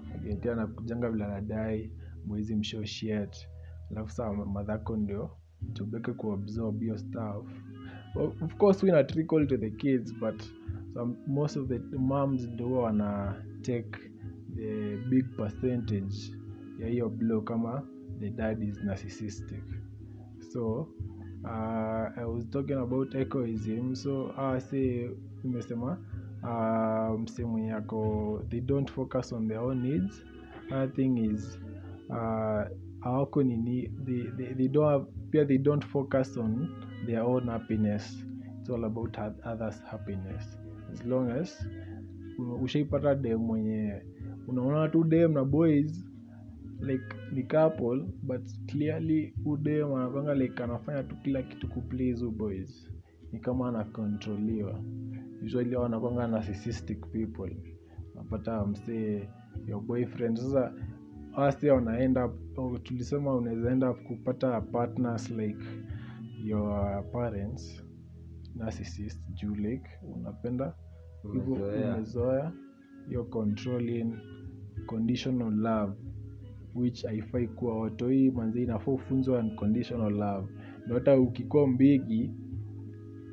[0.08, 1.92] Maget, na kujanga vile anadai
[2.26, 3.48] mwezi msho shit
[3.90, 5.30] alafu saa madhako ndio
[5.72, 7.46] tubeke kuabsorb your stuff.
[8.16, 10.42] Of course we na trickle to the kids but
[10.94, 13.98] some, most of the moms ndio huwa wana take
[14.56, 16.32] the big percentage
[16.78, 17.82] ya hiyo blow kama
[18.20, 19.62] the dad is narcissistic
[20.52, 20.88] so
[21.44, 25.10] uh, i was talking about egoism so uh, say
[25.44, 25.98] umesema
[26.42, 30.24] uh, mse mwenye ako they don't focus on their own needs.
[30.70, 31.58] Another thing is
[32.10, 32.64] uh,
[33.00, 36.68] hawako nini they, they, they don't have, pia they don't focus on
[37.06, 38.24] their own happiness.
[38.60, 40.58] It's all about others happiness.
[40.92, 41.66] As long as
[42.62, 44.02] ushaipata dem mwenye
[44.48, 46.04] unaona tu dem na boys
[46.80, 52.90] like ni couple but clearly udem anapanga like anafanya tu kila kitu kuplease u boys.
[53.32, 54.80] Ni kama anakontroliwa.
[55.44, 57.56] Usually anakwanga narcissistic people.
[58.14, 59.28] Napata msee
[59.66, 60.36] your boyfriend.
[60.38, 60.72] Sasa
[61.38, 62.28] wasi wanaenda
[62.82, 65.64] tulisema unaweza enda kupata partners like
[66.44, 67.84] your parents
[68.54, 70.74] narcissist juu like unapenda?
[71.32, 72.44] Hivo Umezoea.
[72.44, 72.52] yo
[73.08, 74.12] hiyo controlling
[74.86, 75.92] conditional love
[76.74, 80.52] which haifai kuwa watoi manzi inafaa ufunzwa unconditional love.
[80.86, 82.30] Ndo hata ukikuwa mbigi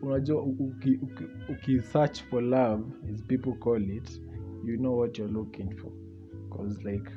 [0.02, 2.84] unajua ukisearch uki, uki, uki search for love
[3.14, 4.22] as people call it
[4.66, 5.92] you know what you're looking for.
[6.50, 7.12] Cause like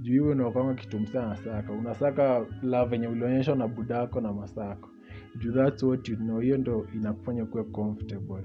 [0.00, 4.90] juu hiyo unakwanga kitu msa anasaka unasaka love yenye ulionyeshwa na budako na masako.
[5.38, 6.40] Juu thats what you know.
[6.40, 8.42] Hiyo ndo inakufanya kuwa comfortable.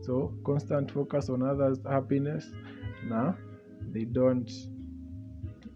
[0.00, 2.54] So constant focus on others happiness
[3.08, 3.34] na
[3.92, 4.50] they don't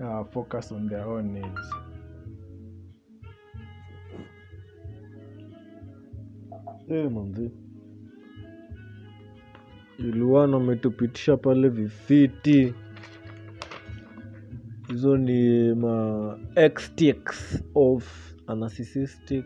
[0.01, 1.71] uh, focus on their own needs.
[6.89, 7.51] Hey, manzi
[9.99, 12.75] iliwana ametupitisha pale vifiti
[14.93, 16.39] hizo ni ma
[16.75, 17.25] xtx
[17.75, 19.45] of a narcissistic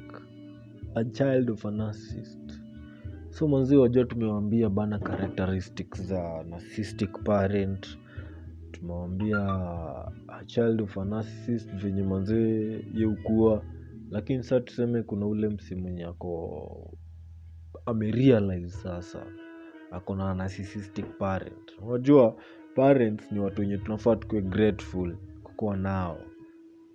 [0.95, 2.61] a child of a narcissist.
[3.31, 7.99] So manzi wajua tumewambia bana characteristics za narcissistic parent.
[8.73, 9.39] Tumewambia
[10.29, 13.63] a child of a narcissist venye manzee yeukua
[14.11, 16.99] lakini saa tuseme kuna ule msi mwenye ako
[17.87, 19.27] amerealize sasa.
[19.91, 21.73] Ako na narcissistic parent.
[21.83, 22.37] Unajua
[22.75, 25.17] parents ni watu wenye tunafaa tukuwe grateful
[25.57, 26.19] kukuwa nao.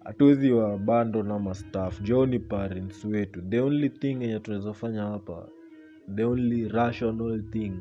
[0.04, 3.42] Hatuwezi wabando na mastaf jo ni parents wetu.
[3.42, 5.48] The only thing yenye tunaweza fanya hapa
[6.16, 7.74] the only rational thing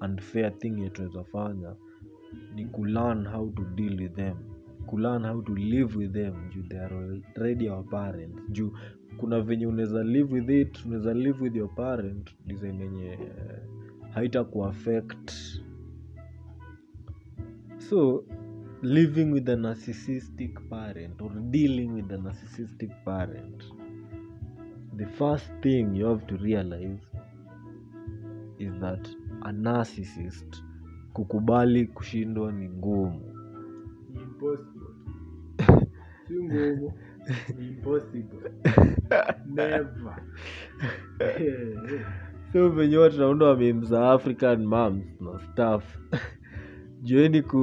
[0.00, 1.74] and fair thing yenye tunaweza fanya
[2.54, 4.34] ni kulearn how to deal with them.
[4.86, 6.34] Kulearn how to live with them.
[6.50, 6.96] Juu they are
[7.36, 8.42] already our parents.
[8.50, 8.72] Juu
[9.16, 13.18] kuna venye unaweza live with it unaweza live with your parent design yenye
[14.10, 15.30] haita kuaffect
[17.78, 18.24] so
[18.82, 23.64] living with a narcissistic parent or dealing with a narcissistic parent
[24.96, 27.00] the first thing you have to realize
[28.58, 29.08] is that
[29.42, 30.62] a narcissist
[31.12, 33.20] kukubali kushindwa ni ngumu.
[34.14, 34.88] Ni impossible.
[36.42, 36.92] ngumu
[37.58, 38.50] impossible.
[39.46, 40.22] Never.
[42.52, 45.98] So venye watu naunda wamemza african moms na staff
[47.06, 47.62] jueni ku,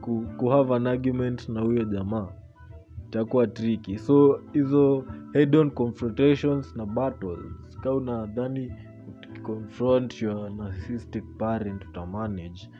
[0.00, 2.28] ku, ku have an argument na huyo jamaa.
[3.08, 7.78] Itakuwa triki so hizo head on confrontations na battles.
[7.82, 8.72] Ka unadhani
[9.42, 12.70] confront your narcissistic parent utamanage?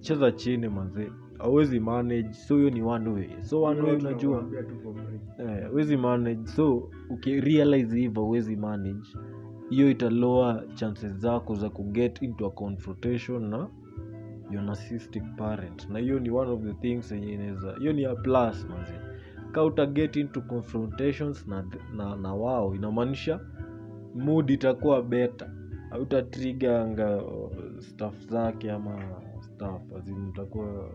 [0.00, 1.12] Cheza chini manze.
[1.38, 3.28] Awezi manage so hiyo ni one way.
[3.42, 4.44] So one way unajua.
[4.44, 5.48] free.
[5.48, 6.46] eh, wezi manage.
[6.46, 9.08] So ukirealize hivo awezi manage.
[9.70, 13.68] Hiyo italoa chances zako za kuget into a confrontation na
[14.50, 15.88] your narcissistic parent.
[15.90, 18.92] Na hiyo ni one of the things yenye inaweza hiyo ni a plus mazi
[19.52, 21.64] ka uta get into confrontations na,
[21.96, 23.40] na, na wao inamaanisha
[24.14, 25.50] mood itakuwa better.
[25.90, 27.22] Autatriganga
[27.78, 28.98] staff zake ama
[29.40, 30.90] staff azin utakuwa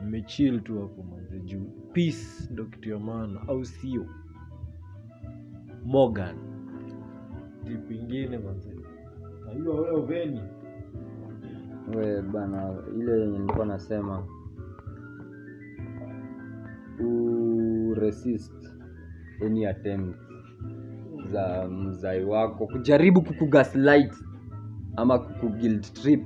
[0.00, 1.40] mmechill tu hapo manze.
[1.40, 4.06] Juu peace ndo kitu ya maana au sio?
[5.84, 6.36] Morgan.
[7.64, 8.40] Tipu ingine
[9.46, 10.40] najua wewe veni
[11.96, 14.24] we bana ile yenye nilikuwa nasema.
[17.94, 18.52] Resist
[19.46, 20.16] any attempt
[21.32, 24.14] za mzai wako kujaribu kukugaslight
[24.96, 26.22] ama kukuguilt trip.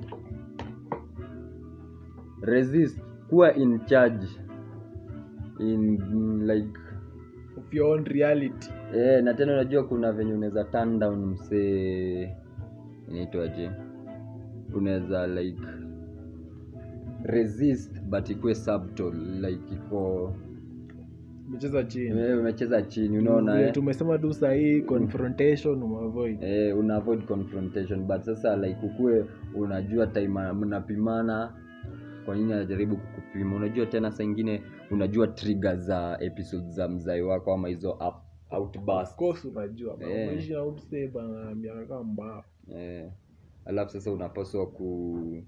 [2.42, 4.26] Resist kuwa in charge.
[5.60, 6.78] In like
[7.58, 8.70] of your own reality.
[8.94, 12.36] Eh, na tena unajua kuna venye unaweza turn down msee.
[13.08, 13.70] Inaitwaje
[14.74, 15.62] unaweza like
[17.24, 19.10] resist but ikuwe subtle
[19.40, 20.32] like iko
[21.48, 22.20] umecheza chini.
[22.20, 23.72] Eh, umecheza chini unaona eh?
[23.72, 30.52] tumesema tu sahii confrontation umeavoid Eh, una avoid confrontation but sasa like ukue unajua time
[30.52, 31.52] mnapimana
[32.24, 33.56] kwa nini anajaribu kukupima?
[33.56, 38.14] Unajua tena saa ingine unajua trigger za episode za mzai wako ama hizo up, of
[38.50, 40.28] outburst course unajua yeah.
[40.32, 42.44] unaishi na umse bana miaka kama mbao
[42.76, 43.10] eh,
[43.66, 45.44] alafu sasa unapaswa ku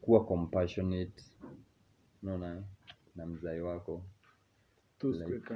[0.00, 1.24] kuwa compassionate
[2.22, 2.62] unaona
[3.16, 4.02] na mzai wako.
[5.18, 5.54] Like-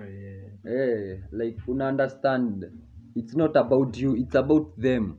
[0.65, 2.73] yeye eh, like una understand
[3.15, 5.15] it's not about you it's about them.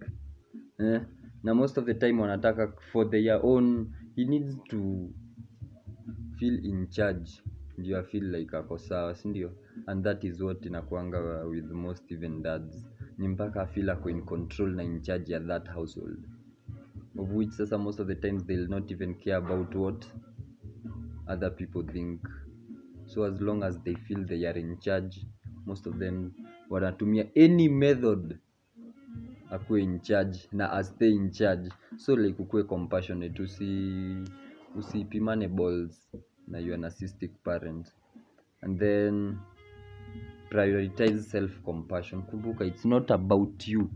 [0.79, 1.01] Eh?
[1.43, 5.09] na most of the time wanataka for their own he needs to
[6.39, 7.32] feel in charge.
[7.77, 9.51] Ndio afeel like ako sawa sindio
[9.88, 12.86] and that is what inakuanga with most even dads
[13.22, 16.17] ni mpaka feel ako in control na in charge ya that household.
[17.17, 20.05] Of which sasa most of the times they'll not even care about what
[21.28, 22.19] other people think.
[23.05, 25.26] So as long as they feel they are in charge
[25.65, 26.34] most of them
[26.69, 28.39] wanatumia any method
[29.51, 31.69] akuwe in charge na astay in charge.
[31.97, 34.24] So like ukuwe compassionate usi
[34.76, 36.07] usipimane balls
[36.47, 37.88] na your narcissistic parent.
[38.61, 39.39] And then
[40.52, 43.89] prioritize self compassion kumbuka it's not about you.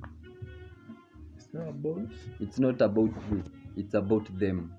[1.37, 2.11] It's not about?
[2.39, 3.43] It's not about you.
[3.77, 4.69] It's about them.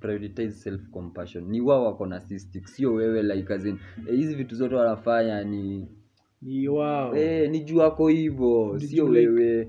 [0.00, 3.78] Prioritize self compassion ni wao wako na cystic sio wewe like as in
[4.08, 5.88] eh, hizi vitu zote wanafanya ni
[6.42, 7.16] ni wao.
[7.16, 9.68] Eh, ni juu wako hivyo sio like- wewe.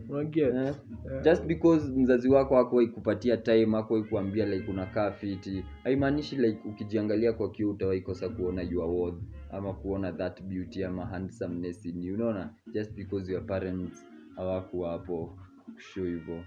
[0.50, 0.68] Eh?
[0.68, 6.60] Eh, just because mzazi wako akuwai kupatia time akuwai kuambia like unakaa fiti haimaanishi like
[6.70, 9.18] ukijiangalia kwa kiu utawaikosa kuona your worth
[9.52, 12.14] ama kuona that beauty ama handsomeness in you.
[12.16, 15.38] Unaona just because your parents hawakuwa hapo
[15.78, 16.44] show hivyo.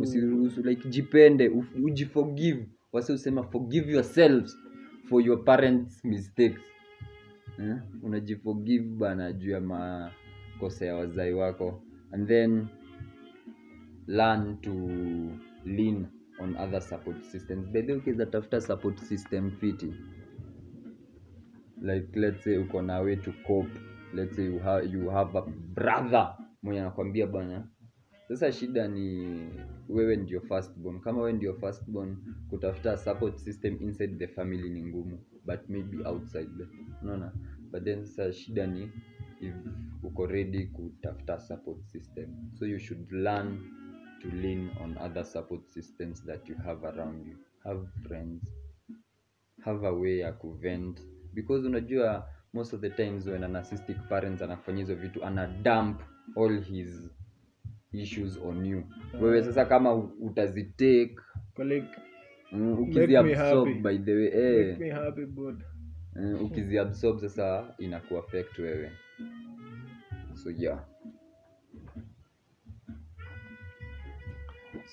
[0.00, 1.48] Usiruhusu like jipende
[1.82, 2.68] ujiforgive.
[2.92, 4.58] Wase usema forgive yourselves
[5.08, 6.60] for your parents mistakes.
[7.58, 7.76] Eh?
[8.02, 11.82] unajiforgive bana juu ya makosa ya wazai wako.
[12.12, 12.66] And then
[14.06, 14.72] learn to
[15.64, 16.06] lean
[16.40, 17.74] on other support systems.
[17.74, 19.94] Way ukiweza tafuta support system fiti
[21.82, 23.70] like let's say uko na way to cope.
[24.14, 25.42] Let's say you have, you have a
[25.74, 27.68] brother mwenye anakwambia bwana.
[28.28, 29.48] Sasa shida ni
[29.88, 32.16] wewe ndio firstborn kama wewe ndio firstborn
[32.50, 35.18] kutafuta support system inside the family ni ngumu.
[35.44, 36.50] But maybe outside.
[37.02, 37.32] Unaona?
[37.72, 38.90] But then sasa shida ni
[39.40, 39.54] if
[40.02, 42.50] uko ready kutafuta support system.
[42.58, 43.58] So you should learn
[44.22, 47.36] to lean on other support systems that you have around you.
[47.64, 48.52] Have friends.
[49.64, 51.00] Have a way ya kuvent
[51.38, 56.00] because unajua most of the times when a narcissistic parents anafanya hizo vitu ana dump
[56.36, 57.10] all his
[57.92, 58.82] issues on you.
[59.14, 61.16] Uh, wewe sasa kama utazitake
[62.52, 65.26] mm, ukiziabsorb by the way make eh, me happy
[66.16, 68.92] mm, ukiziabsorb sasa inakuaffect wewe.
[70.34, 70.84] So yeah.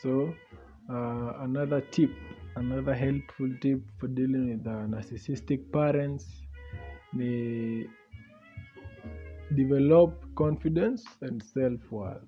[0.01, 0.33] So,
[0.89, 2.11] uh, another tip,
[2.55, 6.25] another helpful tip for dealing with uh, narcissistic parents,
[7.13, 7.85] they
[9.55, 12.21] develop confidence and self worth.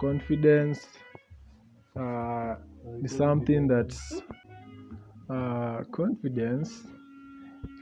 [0.00, 0.86] Confidence
[1.98, 2.54] uh,
[3.02, 4.22] is something that's
[5.30, 6.84] uh, confidence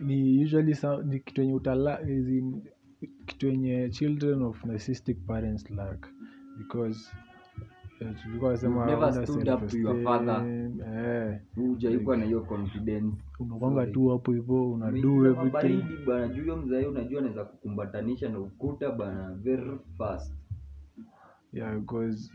[0.00, 1.98] ni usually some, kitu utala
[3.26, 6.06] kitu children of narcissistic parents lack
[6.58, 7.10] because
[11.54, 13.16] hujaikuwa na hiyo confidence.
[13.40, 16.28] unakwanga tu hapo hivo unaduebanajuyo bana.
[16.28, 20.34] Juu hiyo mzai unajua anaweza kukumbatanisha na ukuta bana very fast.
[21.52, 22.30] Yeah because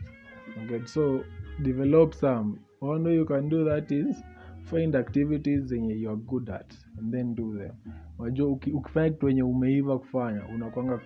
[0.64, 1.24] okay, so
[1.62, 2.58] develop some.
[2.80, 4.16] One way you can do that is
[4.62, 7.72] find activities zenye you are good at and then do them.
[8.18, 11.00] Unajua ukifanya kitu wenye umeiva kufanya unakwanga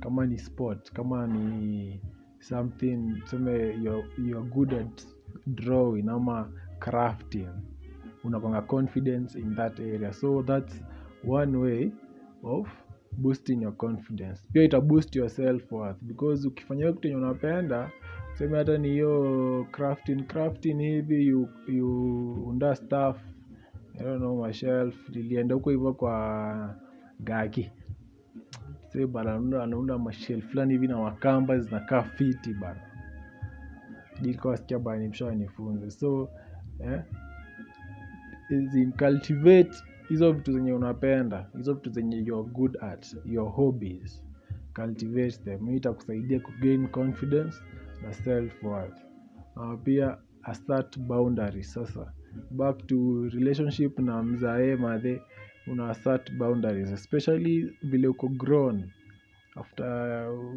[0.00, 2.00] kama ni sport kama ni
[2.48, 5.02] something tuseme you're, you're good at
[5.46, 7.48] drawing ama crafting.
[8.24, 10.12] Unakwanga confidence in that area.
[10.12, 10.74] So that's
[11.24, 11.92] one way
[12.42, 12.68] of
[13.12, 14.42] boosting your confidence.
[14.52, 17.90] Pia ita boost your self worth because ukifanya kitu yenye unapenda
[18.34, 23.16] seme hata ni hiyo crafting crafting hivi you, you unda staff
[24.00, 26.74] I don't know mashelf lilienda huko hivyo kwa
[27.20, 27.70] gaki
[28.94, 32.80] Say bana anaunda- anaunda mashel fulani hivi na makamba zinakaa fiti bana.
[34.22, 35.90] Dikawasikia bana nimshaa nifunze.
[35.90, 36.28] So
[36.80, 37.02] eh,
[38.50, 39.72] is in cultivate
[40.08, 44.24] hizo vitu zenye unapenda hizo vitu zenye you're good at your hobbies.
[44.74, 45.66] Cultivate them.
[45.66, 47.56] Hii itakusaidia kugain confidence
[48.02, 49.04] na self worth.
[49.56, 51.72] Uh, pia assert boundaries.
[51.72, 52.12] Sasa
[52.50, 55.22] back to relationship na mzae madhe
[55.66, 58.90] una assert boundaries especially vile uko grown
[59.56, 59.86] after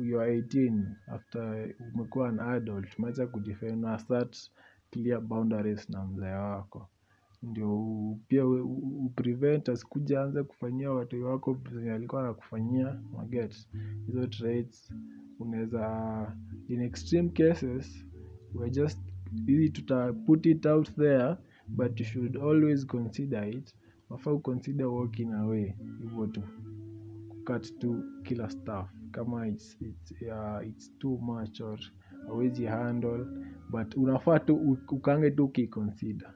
[0.04, 4.52] you are 18 after umekuwa an adult umeacha kujifanya una assert
[4.92, 6.90] clear boundaries na mzee wako.
[7.44, 8.62] Ndio pia we-
[9.06, 13.68] uprevent asikuja aanze kufanyia watu wako zenye alikuwa anakufanyia maget
[14.08, 14.94] hizo traits
[15.40, 16.36] unaweza
[16.68, 18.06] in extreme cases
[18.56, 19.00] we're just
[19.48, 21.36] ili tuta put it out there
[21.68, 23.76] but you should always consider it
[24.10, 26.44] wafaa uconsider walking away hivyo tu.
[27.44, 31.80] Cut tu kila stuff kama it's, it's, uh, it's too much or
[32.30, 33.26] awezi handle
[33.70, 36.34] but unafaa tu ukange tu ukiconsider.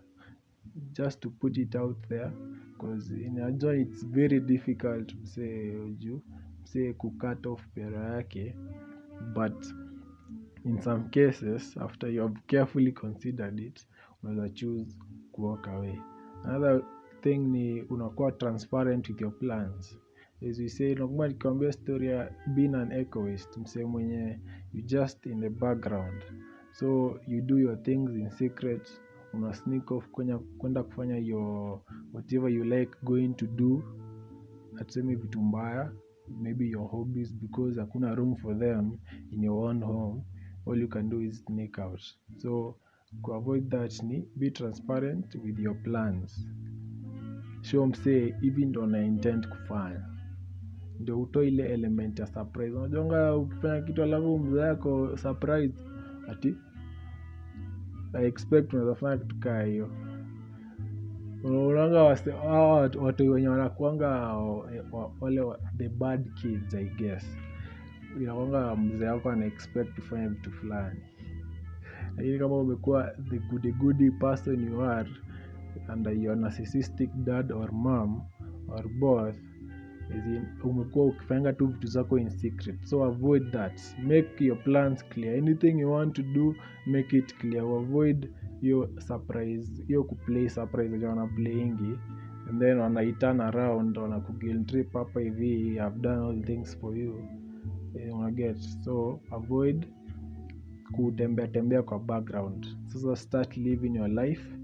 [0.93, 2.31] Just to put it out there
[2.73, 6.21] because inajua it's very difficult msee juu
[6.63, 8.55] msee kucut off pera yake.
[9.33, 9.65] But
[10.65, 13.87] in some cases after you have carefully considered it
[14.23, 14.97] unaweza choose
[15.31, 15.99] kuwalk away.
[16.43, 16.83] Another
[17.21, 19.97] thing ni unakuwa transparent with your plans.
[20.49, 24.39] As we say nakumbuka nikiwambia story ya being an echoist msee mwenye
[24.73, 26.23] you just in the background.
[26.71, 29.01] So you do your things in secret
[29.33, 30.09] una sneak off
[30.57, 31.81] kwenda kufanya your
[32.13, 33.83] whatever you like going to do.
[34.79, 35.91] Atuseme vitu mbaya
[36.41, 38.97] maybe your hobbies because hakuna room for them
[39.31, 40.21] in your own home.
[40.67, 42.01] All you can do is sneak out.
[42.37, 42.75] So
[43.21, 46.47] kuavoid avoid that ni be transparent with your plans
[47.61, 50.05] show msee hivi ndo na intend kufanya.
[50.99, 52.75] Ndio utoe ile element ya surprise.
[52.77, 55.73] Unajonga ukifanya kitu alafu mzee yako surprise
[56.29, 56.55] ati
[58.13, 59.89] I expect unaweza fanya kitu kaa hiyo.
[61.43, 62.03] Unaonanga
[63.01, 64.09] watu wenye wanakuanga
[65.21, 65.41] wale
[65.77, 67.37] the bad kids i guess.
[68.21, 70.99] Inakwanga mzee wako ana expect kufanya vitu fulani.
[72.17, 75.09] Lakini kama umekuwa the good, good person you are
[75.87, 78.21] and your narcissistic dad or mom
[78.67, 79.35] or both
[80.63, 82.83] umekuwa ukifanya tu vitu zako in secret.
[82.85, 83.81] So avoid that.
[84.03, 85.37] Make your plans clear.
[85.37, 86.55] Anything you want to do
[86.85, 87.63] make it clear.
[87.63, 88.29] Avoid
[88.61, 91.97] hiyo surprise hiyo kuplay surprise wenye wanaplayingi.
[92.49, 97.23] And then wanaitan around wanakuguilt trip hapa hivi have done all things for you.
[97.95, 99.85] Eh, unaget so avoid
[100.91, 102.67] kutembea tembea kwa background.
[102.87, 104.60] Sasa start living your life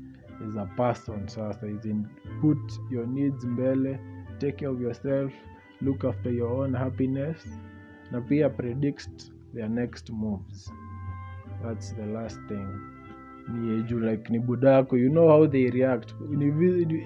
[0.49, 2.05] as a person sasa is in
[2.41, 2.57] put
[2.91, 3.99] your needs mbele
[4.39, 5.33] take care of yourself
[5.81, 7.59] look after your own happiness
[8.11, 10.71] na pia predict their next moves.
[11.63, 12.67] That's the last thing.
[13.53, 16.13] Ni juu like ni budako you know how they react.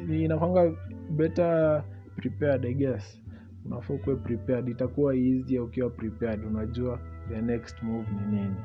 [0.09, 0.75] Inakwanga
[1.09, 1.83] better
[2.15, 3.21] prepared i guess.
[3.65, 4.67] Unafaa ukuwe prepared.
[4.69, 6.45] Itakuwa easy ukiwa prepared.
[6.45, 8.55] Unajua the next move ni nini.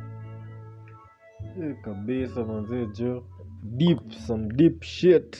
[1.62, 3.25] Eh, kabisa manzee jo
[3.63, 5.39] deep some deep shit.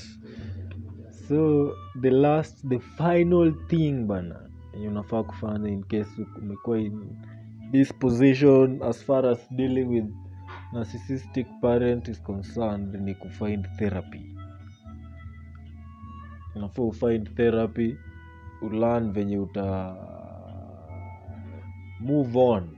[1.29, 4.41] So the last the final thing bana
[4.89, 7.17] unafaa kufanya in case umekuwa in
[7.73, 10.05] this position as far as dealing with
[10.73, 14.37] narcissistic parent is concerned ni kufind therapy.
[16.55, 17.97] Unafaa ufind therapy
[18.63, 19.97] ulan venye uta
[22.01, 22.69] move on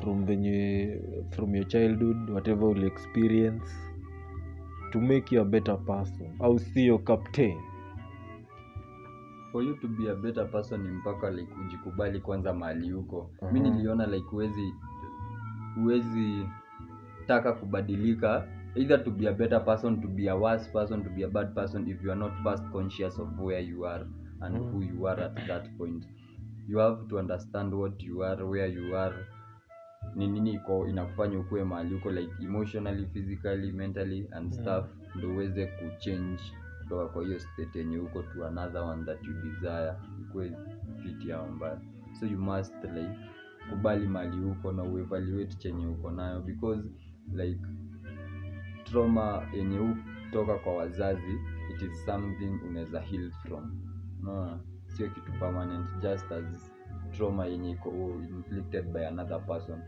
[0.00, 1.00] from venye
[1.30, 3.64] from your childhood whatever ul experience
[4.94, 7.58] to make you a better person au sio captain
[9.52, 13.52] for you to be a better person ni mpaka like ujikubali kwanza mahali huko Mhm.
[13.52, 14.74] mi niliona like huwezi
[15.74, 16.48] huwezi
[17.26, 21.24] taka kubadilika either to be a better person to be a worse person to be
[21.24, 24.04] a bad person if you are not first conscious of where you are
[24.40, 24.70] and Mhm.
[24.72, 26.04] who you are at that point
[26.68, 29.14] you have to understand what you are where you are
[30.14, 35.28] ni nini iko inakufanya ukuwe mahali huko like emotionally physically mentally and stuff stuff ndo
[35.34, 36.42] uweze kuchange
[36.82, 40.56] kutoka kwa hiyo state yenye huko to another one that you desire ikuwe
[41.02, 41.80] fiti au mbaya.
[42.20, 43.18] So you must like
[43.70, 46.82] kubali mali huko na uevaluate chenye uko nayo because
[47.32, 47.60] like
[48.84, 51.38] trauma yenye hutoka kwa wazazi
[51.74, 53.72] it is something unaweza heal from.
[54.22, 56.70] No, sio kitu permanent just as
[57.12, 57.90] trauma yenye iko
[58.30, 59.80] inflicted by another person?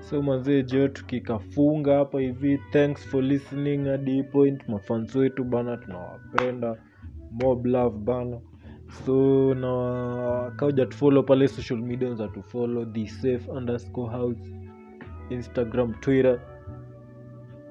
[0.00, 5.76] So manzee jo tukikafunga hapa hivi thanks for listening hadi hii point mafans wetu bana
[5.76, 6.76] tunawapenda
[7.30, 8.40] mob love bana.
[9.06, 14.54] So na kauja tufollow pale social media za tufollow the safe underscore house
[15.30, 16.40] instagram twitter.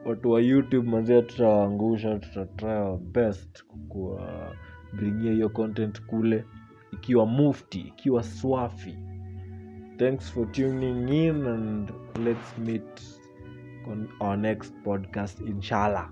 [0.05, 4.55] Watu wa youtube manzia tutawaangusha tutatry our best kuwa
[4.93, 6.45] bringia hiyo content kule.
[6.93, 8.97] Ikiwa mufti ikiwa swafi
[9.97, 11.91] thanks for tuning in and
[12.25, 13.01] let's meet
[13.87, 16.09] on our next podcast inshallah